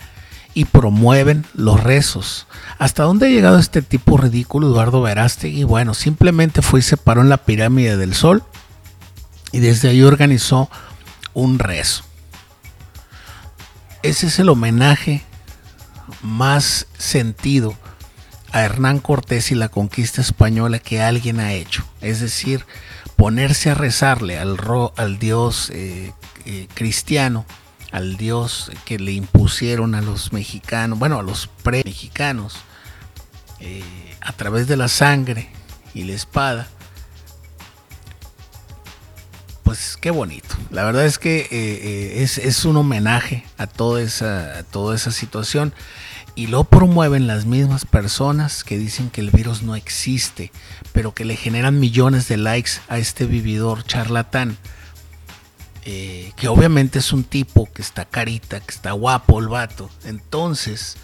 y 0.53 0.67
promueven 0.67 1.47
los 1.55 1.83
rezos. 1.83 2.47
¿Hasta 2.79 3.05
dónde 3.05 3.27
ha 3.27 3.31
llegado 3.31 3.59
este 3.59 3.83
tipo 3.83 4.19
ridículo, 4.19 4.69
Eduardo 4.69 5.01
Verástegui? 5.01 5.65
Bueno, 5.65 5.95
simplemente 5.95 6.63
fue 6.63 6.81
y 6.81 6.83
se 6.83 6.97
paró 6.97 7.23
en 7.23 7.31
la 7.31 7.39
pirámide 7.39 7.97
del 7.97 8.15
Sol 8.15 8.45
y 9.51 9.61
desde 9.61 9.89
ahí 9.89 10.03
organizó 10.03 10.71
un 11.33 11.59
rezo. 11.59 12.05
Ese 14.03 14.27
es 14.27 14.39
el 14.39 14.51
homenaje 14.51 15.25
más 16.23 16.87
sentido 16.99 17.77
a 18.55 18.63
Hernán 18.63 19.01
Cortés 19.01 19.51
y 19.51 19.57
la 19.57 19.69
conquista 19.69 20.21
española 20.21 20.79
que 20.79 21.03
alguien 21.03 21.41
ha 21.41 21.53
hecho. 21.53 21.85
Es 22.01 22.21
decir, 22.21 22.65
ponerse 23.17 23.71
a 23.71 23.75
rezarle 23.75 24.39
al, 24.39 24.57
al 24.97 25.19
Dios 25.19 25.71
eh, 25.75 26.13
eh, 26.47 26.69
cristiano 26.73 27.45
al 27.91 28.17
Dios 28.17 28.73
que 28.85 28.99
le 28.99 29.13
impusieron 29.13 29.95
a 29.95 30.03
los 30.03 30.33
mexicanos, 30.33 30.99
bueno, 30.99 31.21
a 31.21 31.23
los 31.23 31.47
pre-mexicanos, 31.63 32.57
eh, 33.61 33.85
a 34.21 34.33
través 34.33 34.67
de 34.67 34.77
la 34.77 34.89
sangre 34.89 35.49
y 35.95 36.03
la 36.03 36.15
espada, 36.15 36.67
pues 39.63 39.97
qué 40.01 40.11
bonito. 40.11 40.57
La 40.73 40.83
verdad 40.85 41.07
es 41.07 41.21
que 41.21 41.47
eh, 41.53 42.21
es, 42.21 42.65
un 42.65 42.79
homenaje 42.79 43.45
a 43.59 43.69
toda, 43.69 44.03
esa, 44.03 44.59
a 44.59 44.63
toda 44.65 44.97
esa 44.97 45.13
situación 45.13 45.73
y 46.37 46.49
lo 46.49 46.65
promueven 46.65 47.27
las 47.27 47.47
mismas 47.47 47.85
personas 47.85 48.65
que 48.65 48.79
dicen 48.79 49.11
que 49.11 49.21
el 49.21 49.31
virus 49.31 49.63
no 49.63 49.77
existe, 49.77 50.51
pero 50.93 51.15
que 51.15 51.25
le 51.25 51.37
generan 51.37 51.79
millones 51.79 52.29
de 52.29 52.37
likes 52.37 52.73
a 52.89 52.99
este 52.99 53.27
vividor 53.27 53.85
charlatán 53.85 54.59
eh, 55.87 56.33
que 56.37 56.49
obviamente 56.49 56.99
es 56.99 57.13
un 57.13 57.25
tipo 57.25 57.69
que 57.71 57.83
está 57.83 58.07
carita, 58.07 58.59
que 58.61 58.71
está 58.71 58.93
guapo 58.93 59.39
el 59.39 59.49
vato. 59.49 59.91
Entonces, 60.05 60.97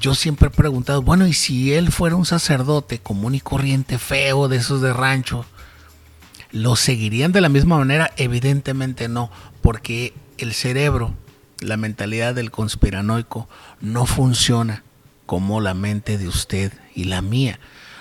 yo 0.00 0.14
siempre 0.14 0.48
he 0.48 0.50
preguntado, 0.50 1.02
bueno, 1.02 1.26
¿y 1.26 1.32
si 1.32 1.74
él 1.74 1.90
fuera 1.90 2.14
un 2.14 2.24
sacerdote 2.24 3.00
común 3.00 3.34
y 3.34 3.40
corriente, 3.40 3.98
feo, 3.98 4.46
de 4.46 4.58
esos 4.58 4.80
de 4.80 4.92
rancho? 4.92 5.44
¿Lo 6.52 6.76
seguirían 6.76 7.32
de 7.32 7.40
la 7.40 7.48
misma 7.48 7.76
manera? 7.76 8.12
Evidentemente 8.16 9.08
no, 9.08 9.30
porque 9.62 10.14
el 10.38 10.54
cerebro, 10.54 11.12
la 11.64 11.76
mentalidad 11.76 12.34
del 12.34 12.50
conspiranoico, 12.50 13.48
no 13.80 14.06
funciona 14.06 14.84
como 15.26 15.60
la 15.60 15.74
mente 15.74 16.18
de 16.18 16.28
usted 16.28 16.72
y 16.94 17.04
la 17.04 17.22
mía. 17.22 17.58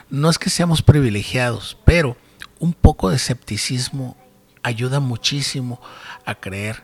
No 0.09 0.29
es 0.29 0.37
que 0.37 0.49
seamos 0.49 0.81
privilegiados, 0.81 1.77
pero 1.85 2.17
un 2.59 2.73
poco 2.73 3.09
de 3.09 3.15
escepticismo 3.15 4.17
ayuda 4.61 4.99
muchísimo 4.99 5.81
a 6.25 6.35
creer 6.35 6.83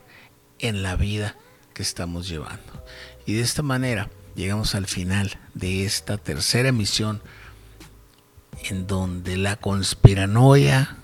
en 0.58 0.82
la 0.82 0.96
vida 0.96 1.36
que 1.74 1.82
estamos 1.82 2.28
llevando. 2.28 2.84
Y 3.26 3.34
de 3.34 3.42
esta 3.42 3.62
manera 3.62 4.10
llegamos 4.34 4.74
al 4.74 4.86
final 4.86 5.38
de 5.54 5.84
esta 5.84 6.18
tercera 6.18 6.70
emisión 6.70 7.22
en 8.64 8.86
donde 8.86 9.36
la 9.36 9.56
conspiranoia 9.56 10.96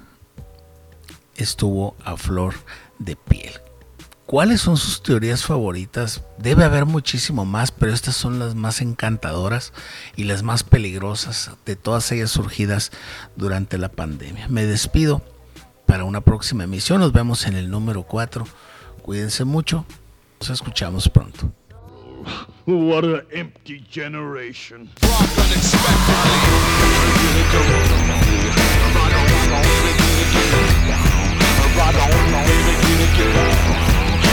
estuvo 1.36 1.96
a 2.04 2.16
flor 2.16 2.54
de 2.98 3.16
piel. 3.16 3.52
¿Cuáles 4.26 4.60
son 4.60 4.76
sus 4.76 5.04
teorías 5.04 5.44
favoritas? 5.44 6.20
Debe 6.36 6.64
haber 6.64 6.84
muchísimo 6.84 7.44
más, 7.44 7.70
pero 7.70 7.92
estas 7.92 8.16
son 8.16 8.40
las 8.40 8.56
más 8.56 8.80
encantadoras 8.80 9.72
y 10.16 10.24
las 10.24 10.42
más 10.42 10.64
peligrosas 10.64 11.52
de 11.64 11.76
todas 11.76 12.10
ellas 12.10 12.32
surgidas 12.32 12.90
durante 13.36 13.78
la 13.78 13.88
pandemia. 13.88 14.48
Me 14.48 14.66
despido 14.66 15.22
para 15.86 16.02
una 16.02 16.22
próxima 16.22 16.64
emisión. 16.64 17.00
Nos 17.00 17.12
vemos 17.12 17.46
en 17.46 17.54
el 17.54 17.70
número 17.70 18.02
4. 18.02 18.44
Cuídense 19.00 19.44
mucho. 19.44 19.86
Nos 20.40 20.50
escuchamos 20.50 21.08
pronto. 21.08 21.52
What 22.66 23.04
an 23.04 23.22
empty 23.30 23.78
generation. 23.88 24.90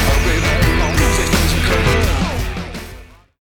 A 0.04 0.16
river 0.28 0.58
long 0.80 0.94
existence 0.94 1.54
occurs 1.60 2.33